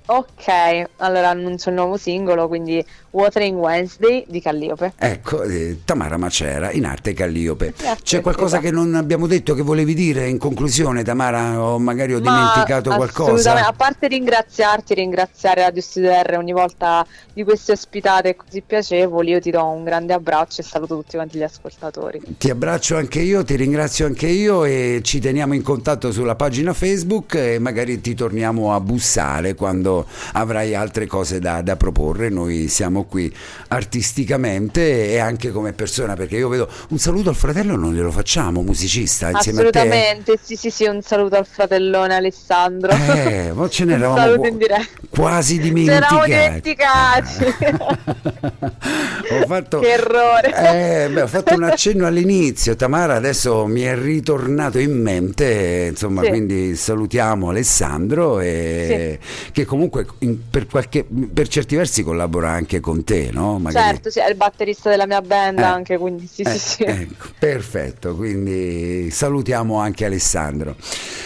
Ok, 0.07 0.83
allora 0.97 1.29
annuncio 1.29 1.69
il 1.69 1.75
nuovo 1.75 1.97
singolo, 1.97 2.47
quindi 2.47 2.83
Watering 3.15 3.57
Wednesday 3.57 4.25
di 4.27 4.41
Calliope. 4.41 4.91
Ecco, 4.97 5.41
eh, 5.43 5.79
Tamara 5.85 6.17
Macera 6.17 6.71
in 6.71 6.85
arte 6.85 7.13
Calliope. 7.13 7.73
Grazie, 7.77 8.03
C'è 8.03 8.21
qualcosa 8.21 8.57
esatto. 8.57 8.63
che 8.63 8.71
non 8.71 8.93
abbiamo 8.95 9.25
detto 9.25 9.53
che 9.55 9.61
volevi 9.61 9.93
dire 9.93 10.27
in 10.27 10.37
conclusione, 10.37 11.01
Tamara? 11.01 11.63
O 11.63 11.79
magari 11.79 12.13
ho 12.13 12.19
Ma 12.19 12.31
dimenticato 12.31 12.93
qualcosa? 12.93 13.31
assolutamente, 13.31 13.69
A 13.69 13.73
parte 13.73 14.07
ringraziarti, 14.09 14.93
ringraziare 14.93 15.61
Radio 15.61 15.81
Studio 15.81 16.11
R 16.11 16.35
ogni 16.37 16.51
volta 16.51 17.05
di 17.33 17.43
queste 17.45 17.71
ospitate 17.71 18.35
così 18.35 18.61
piacevoli, 18.61 19.31
io 19.31 19.39
ti 19.39 19.49
do 19.49 19.63
un 19.65 19.85
grande 19.85 20.11
abbraccio 20.11 20.59
e 20.59 20.63
saluto 20.65 20.97
tutti 20.97 21.15
quanti 21.15 21.37
gli 21.37 21.43
ascoltatori. 21.43 22.21
Ti 22.37 22.49
abbraccio 22.49 22.97
anche 22.97 23.21
io, 23.21 23.45
ti 23.45 23.55
ringrazio 23.55 24.05
anche 24.07 24.27
io 24.27 24.65
e 24.65 24.99
ci 25.03 25.19
teniamo 25.19 25.53
in 25.53 25.61
contatto 25.63 26.11
sulla 26.11 26.35
pagina 26.35 26.73
Facebook 26.73 27.35
e 27.35 27.59
magari 27.59 28.01
ti 28.01 28.13
torniamo 28.13 28.73
a 28.73 28.81
bussare 28.81 29.55
quando 29.55 30.05
avrai 30.33 30.75
altre 30.75 31.07
cose 31.07 31.39
da, 31.39 31.61
da 31.61 31.77
proporre. 31.77 32.27
Noi 32.29 32.67
siamo 32.67 33.04
qui 33.05 33.33
artisticamente 33.69 35.09
e 35.11 35.17
anche 35.19 35.51
come 35.51 35.73
persona 35.73 36.15
perché 36.15 36.35
io 36.37 36.47
vedo 36.49 36.69
un 36.89 36.97
saluto 36.97 37.29
al 37.29 37.35
fratello 37.35 37.75
non 37.75 37.93
glielo 37.93 38.11
facciamo, 38.11 38.61
musicista 38.61 39.29
insieme 39.29 39.59
a 39.59 39.69
te. 39.69 39.79
Assolutamente, 39.79 40.39
sì 40.41 40.55
sì 40.55 40.69
sì, 40.69 40.85
un 40.85 41.01
saluto 41.01 41.35
al 41.37 41.45
fratellone 41.45 42.13
Alessandro. 42.15 42.91
Eh, 42.91 43.51
ma 43.53 43.67
ce 43.69 43.85
ne 43.85 43.93
Un 43.93 43.99
eravamo 43.99 44.19
saluto 44.19 44.41
qu- 44.49 45.09
quasi 45.09 45.55
Ce 45.55 45.91
eravamo 45.91 46.25
dimenticati. 46.25 47.37
dimenticati. 47.37 48.33
ho 49.31 49.45
fatto, 49.47 49.79
Che 49.79 49.91
errore. 49.91 51.05
Eh, 51.05 51.09
beh, 51.09 51.21
ho 51.21 51.27
fatto 51.27 51.53
un 51.55 51.63
accenno 51.63 52.05
all'inizio, 52.05 52.75
Tamara 52.75 53.15
adesso 53.15 53.65
mi 53.65 53.81
è 53.81 53.95
ritornato 53.97 54.79
in 54.79 54.99
mente, 55.01 55.87
insomma, 55.91 56.21
Sì. 56.23 56.29
quindi 56.29 56.75
salutiamo 56.75 57.49
Alessandro 57.49 58.39
e 58.39 59.19
che 59.51 59.65
comunque 59.65 60.05
in- 60.19 60.49
per, 60.49 60.67
qualche, 60.67 61.05
per 61.33 61.47
certi 61.47 61.75
versi 61.75 62.03
collabora 62.03 62.49
anche 62.49 62.79
con 62.79 62.94
te, 63.03 63.29
no? 63.31 63.59
Magari- 63.59 63.85
Certo, 63.87 64.09
sì, 64.09 64.19
è 64.19 64.29
il 64.29 64.35
batterista 64.35 64.89
della 64.89 65.05
mia 65.05 65.21
band 65.21 65.59
Eh. 65.59 65.63
anche, 65.63 65.97
quindi 65.97 66.27
sì 66.31 66.41
Eh, 66.43 66.49
sì 66.51 66.59
sì, 66.59 66.83
ecco, 66.83 67.27
perfetto, 67.37 68.15
quindi 68.15 69.09
salutiamo 69.11 69.77
anche 69.79 70.05
Alessandro. 70.05 70.75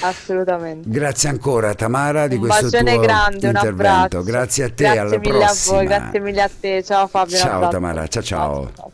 assolutamente. 0.01 0.89
Grazie 0.89 1.29
ancora 1.29 1.73
Tamara 1.75 2.27
di 2.27 2.35
un 2.35 2.41
questo 2.41 2.69
tuo 2.69 2.99
grande, 2.99 3.47
intervento. 3.47 4.23
Grazie 4.23 4.63
a 4.65 4.69
te, 4.69 4.83
grazie 4.83 4.99
alla 4.99 5.17
mille 5.17 5.37
prossima. 5.37 5.75
a 5.75 5.77
voi, 5.77 5.85
grazie 5.87 6.19
mille 6.19 6.41
a 6.41 6.49
te. 6.59 6.83
Ciao 6.83 7.07
Fabio. 7.07 7.37
Ciao. 7.37 7.67
Tamara, 7.69 8.07
ciao, 8.07 8.23
ciao. 8.23 8.59
Baby, 8.75 8.91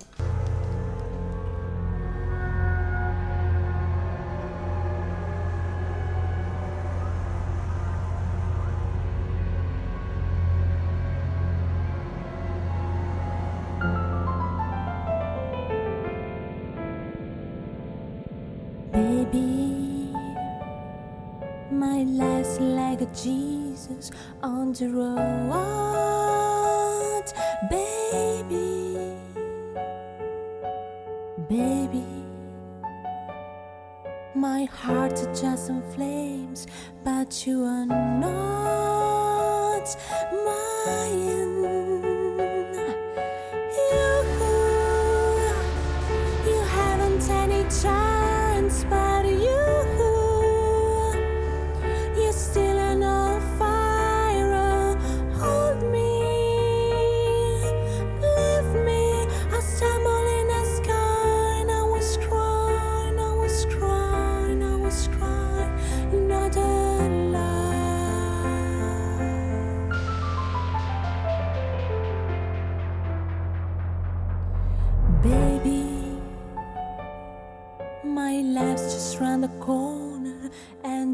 like 22.59 23.01
Jesus 23.13 24.11
on 24.43 24.73
the 24.73 24.89
road. 24.89 25.53
Baby, 27.69 29.15
baby, 31.49 32.05
my 34.35 34.65
heart's 34.65 35.25
just 35.39 35.69
in 35.69 35.81
flames, 35.91 36.67
but 37.03 37.47
you 37.47 37.63
are 37.63 37.85
not 37.85 39.87
mine. 40.45 41.27
You, 41.27 41.64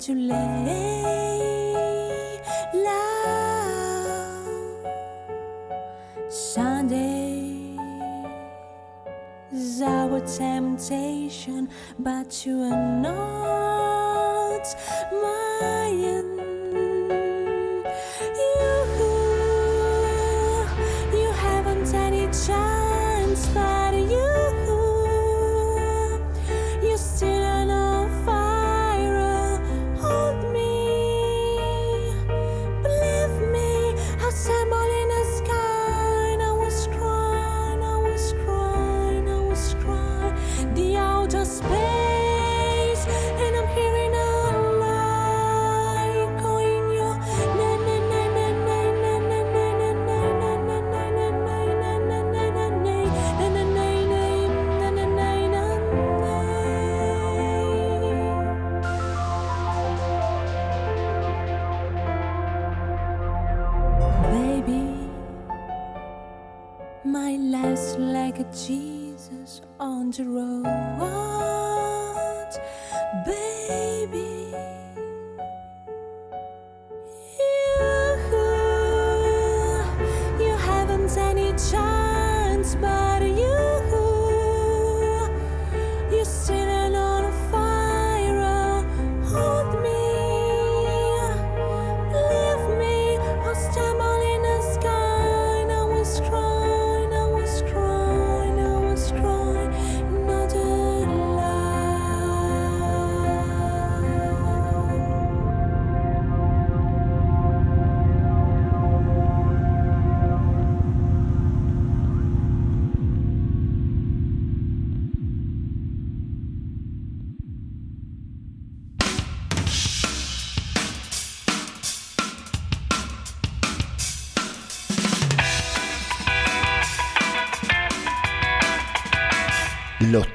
you 0.08 0.16
lay 0.16 1.91
low. 2.74 4.41
Sunday. 6.30 7.78
Is 9.52 9.82
our 9.82 10.22
temptation, 10.22 11.70
but 11.99 12.45
you 12.45 12.62
are 12.62 13.02
not 13.02 13.41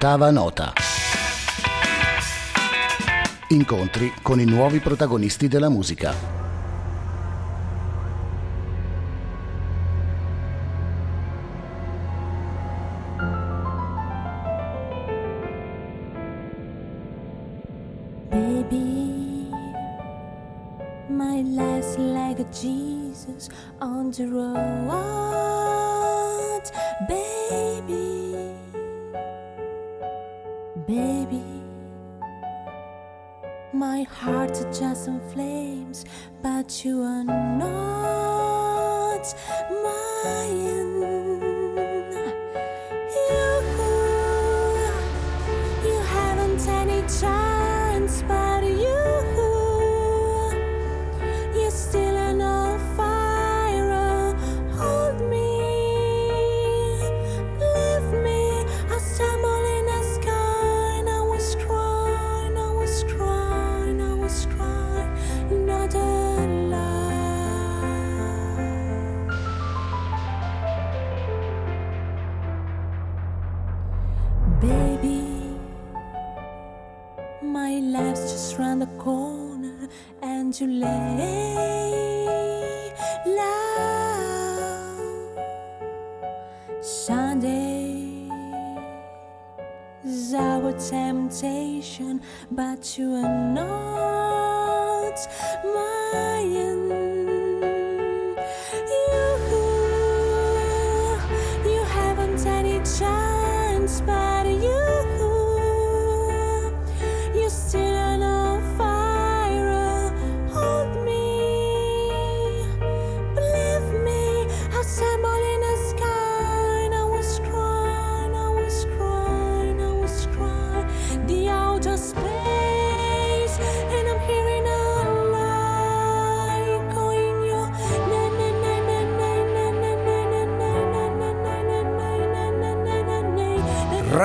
L'ottava 0.07 0.31
nota. 0.31 0.73
Incontri 3.49 4.13
con 4.23 4.39
i 4.39 4.45
nuovi 4.45 4.79
protagonisti 4.79 5.49
della 5.49 5.69
musica. 5.69 6.35
Jesus 22.53 23.51
on 23.81 24.13
the 24.13 24.27
road. 24.29 24.57
Baby, 27.07 27.36
my 33.97 34.03
heart's 34.03 34.61
just 34.78 35.09
in 35.09 35.18
flames, 35.30 36.05
but 36.42 36.84
you 36.84 37.01
are 37.01 37.24
not 37.24 38.26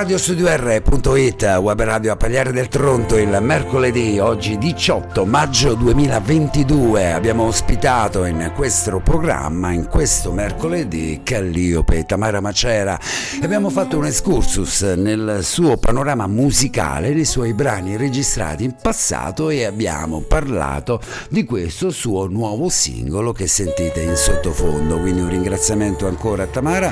Radiostudio.it, 0.01 1.43
web 1.59 1.79
radio 1.83 2.13
a 2.13 2.15
Pagliare 2.15 2.51
del 2.51 2.69
Tronto, 2.69 3.17
il 3.17 3.37
mercoledì, 3.39 4.17
oggi 4.17 4.57
18 4.57 5.25
maggio 5.25 5.75
2022, 5.75 7.13
abbiamo 7.13 7.43
ospitato 7.43 8.25
in 8.25 8.51
questo 8.55 8.99
programma, 8.99 9.71
in 9.71 9.85
questo 9.85 10.31
mercoledì, 10.31 11.21
Calliope 11.23 12.03
Tamara 12.05 12.41
Macera 12.41 12.99
e 13.39 13.45
abbiamo 13.45 13.69
fatto 13.69 13.99
un 13.99 14.07
excursus 14.07 14.81
nel 14.81 15.41
suo 15.43 15.77
panorama 15.77 16.25
musicale, 16.25 17.13
nei 17.13 17.23
suoi 17.23 17.53
brani 17.53 17.95
registrati 17.95 18.63
in 18.63 18.73
passato 18.81 19.51
e 19.51 19.65
abbiamo 19.65 20.21
parlato 20.21 20.99
di 21.29 21.43
questo 21.43 21.91
suo 21.91 22.25
nuovo 22.25 22.69
singolo 22.69 23.33
che 23.33 23.45
sentite 23.45 24.01
in 24.01 24.15
sottofondo, 24.15 24.97
quindi 24.97 25.21
un 25.21 25.29
ringraziamento 25.29 26.07
ancora 26.07 26.41
a 26.41 26.47
Tamara, 26.47 26.91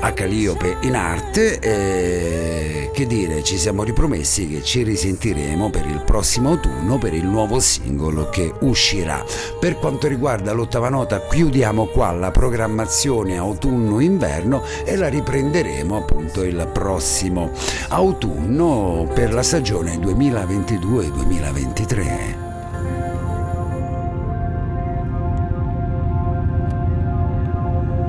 a 0.00 0.12
Calliope 0.12 0.78
in 0.80 0.94
arte. 0.94 1.58
E 1.58 2.45
che 2.92 3.06
dire, 3.06 3.42
ci 3.42 3.56
siamo 3.58 3.82
ripromessi 3.82 4.46
che 4.48 4.62
ci 4.62 4.82
risentiremo 4.82 5.70
per 5.70 5.86
il 5.86 6.02
prossimo 6.04 6.50
autunno 6.50 6.98
per 6.98 7.14
il 7.14 7.24
nuovo 7.26 7.58
singolo 7.60 8.28
che 8.28 8.52
uscirà. 8.60 9.24
Per 9.58 9.78
quanto 9.78 10.06
riguarda 10.08 10.52
l'ottava 10.52 10.88
nota, 10.88 11.20
chiudiamo 11.20 11.86
qua 11.86 12.12
la 12.12 12.30
programmazione 12.30 13.36
autunno-inverno 13.36 14.62
e 14.84 14.94
la 14.96 15.08
riprenderemo 15.08 15.96
appunto 15.96 16.42
il 16.42 16.68
prossimo 16.72 17.50
autunno 17.88 19.10
per 19.12 19.34
la 19.34 19.42
stagione 19.42 19.96
2022-2023. 19.96 22.44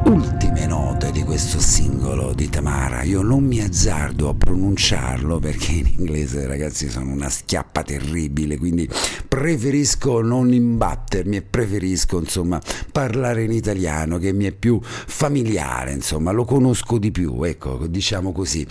ultime 0.07 0.15
note 0.17 0.27
di 0.27 0.36
questo 1.37 1.59
singolo 1.59 2.33
di 2.33 2.49
Tamara. 2.49 3.03
Io 3.03 3.21
non 3.21 3.43
mi 3.43 3.61
azzardo 3.61 4.29
a 4.29 4.33
pronunciarlo 4.33 5.37
perché 5.37 5.71
in 5.71 5.93
inglese, 5.95 6.47
ragazzi, 6.47 6.89
sono 6.89 7.11
una 7.11 7.29
schiappa 7.29 7.83
terribile, 7.83 8.57
quindi 8.57 8.89
preferisco 9.27 10.21
non 10.21 10.51
imbattermi 10.51 11.35
e 11.35 11.41
preferisco, 11.43 12.17
insomma, 12.17 12.59
parlare 12.91 13.43
in 13.43 13.51
italiano 13.51 14.17
che 14.17 14.33
mi 14.33 14.45
è 14.45 14.51
più 14.51 14.79
familiare, 14.81 15.91
insomma, 15.91 16.31
lo 16.31 16.43
conosco 16.43 16.97
di 16.97 17.11
più, 17.11 17.43
ecco, 17.43 17.85
diciamo 17.85 18.31
così. 18.31 18.65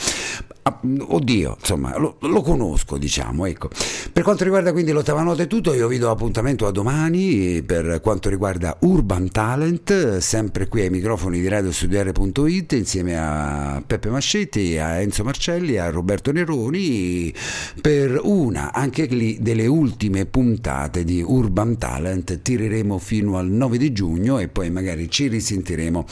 Ah, 0.69 0.81
Oddio, 0.83 1.59
insomma, 1.61 1.97
lo, 1.97 2.17
lo 2.19 2.43
conosco, 2.43 2.99
diciamo, 2.99 3.47
ecco. 3.47 3.71
Per 4.13 4.25
quanto 4.25 4.43
riguarda 4.43 4.73
quindi 4.73 4.91
l'ottava 4.91 5.23
nota 5.23 5.45
è 5.45 5.47
tutto, 5.47 5.73
io 5.73 5.87
vi 5.87 5.99
do 5.99 6.11
appuntamento 6.11 6.67
a 6.67 6.73
domani 6.73 7.63
per 7.63 8.01
quanto 8.03 8.29
riguarda 8.29 8.77
Urban 8.81 9.31
Talent, 9.31 10.17
sempre 10.19 10.67
qui 10.67 10.81
ai 10.81 10.91
microfoni 10.91 11.41
di 11.41 11.47
radiostudiare.it 11.47 12.73
insieme 12.73 13.17
a 13.17 13.81
Peppe 13.87 14.09
Mascetti, 14.11 14.77
a 14.77 15.01
Enzo 15.01 15.23
Marcelli, 15.23 15.79
a 15.79 15.89
Roberto 15.89 16.33
Neroni 16.33 17.33
per 17.81 18.19
una 18.25 18.73
anche 18.73 19.05
lì 19.05 19.39
delle 19.41 19.69
ultime 19.69 20.27
puntate 20.27 21.05
di 21.05 21.23
Urban 21.23 21.79
Talent. 21.79 22.43
Tireremo 22.43 22.99
fino 22.99 23.39
al 23.39 23.47
9 23.47 23.79
di 23.79 23.93
giugno 23.93 24.41
e 24.41 24.49
poi 24.49 24.71
magari 24.71 25.09
ci 25.09 25.29
risentiremo 25.29 26.05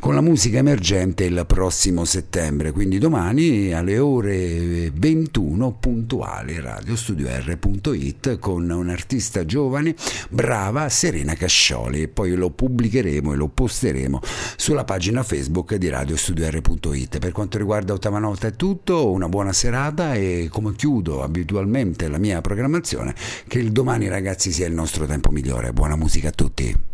con 0.00 0.14
la 0.14 0.20
musica 0.20 0.58
emergente 0.58 1.24
il 1.24 1.44
prossimo 1.46 2.04
settembre, 2.04 2.72
quindi 2.72 2.98
domani 2.98 3.72
alle 3.72 4.00
ore 4.02 4.90
21 4.90 5.72
puntuali 5.80 6.60
radiostudio.r.it 6.60 8.38
con 8.38 8.68
un'artista 8.68 9.46
giovane, 9.46 9.94
brava, 10.28 10.88
Serena 10.90 11.34
Cascioli 11.34 12.02
e 12.02 12.08
poi 12.08 12.34
lo 12.34 12.50
pubblicheremo 12.50 13.32
e 13.32 13.36
lo 13.36 13.48
posteremo 13.48 14.20
sulla 14.56 14.84
pagina 14.84 15.22
Facebook 15.22 15.74
di 15.76 15.88
radiostudio.r.it. 15.88 17.18
Per 17.18 17.32
quanto 17.32 17.56
riguarda 17.56 17.94
Ottava 17.94 18.18
Nota 18.18 18.48
è 18.48 18.56
tutto, 18.56 19.10
una 19.10 19.28
buona 19.28 19.52
serata 19.52 20.14
e 20.14 20.48
come 20.50 20.74
chiudo 20.74 21.22
abitualmente 21.22 22.08
la 22.08 22.18
mia 22.18 22.40
programmazione, 22.40 23.14
che 23.46 23.58
il 23.58 23.72
domani 23.72 24.08
ragazzi 24.08 24.52
sia 24.52 24.66
il 24.66 24.74
nostro 24.74 25.06
tempo 25.06 25.30
migliore. 25.30 25.72
Buona 25.72 25.96
musica 25.96 26.28
a 26.28 26.32
tutti. 26.32 26.91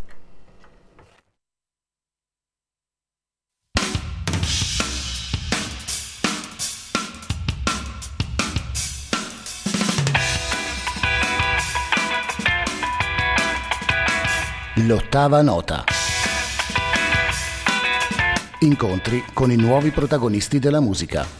L'ottava 14.89 15.43
nota. 15.43 15.83
Incontri 18.61 19.23
con 19.33 19.51
i 19.51 19.55
nuovi 19.55 19.91
protagonisti 19.91 20.57
della 20.57 20.79
musica. 20.79 21.37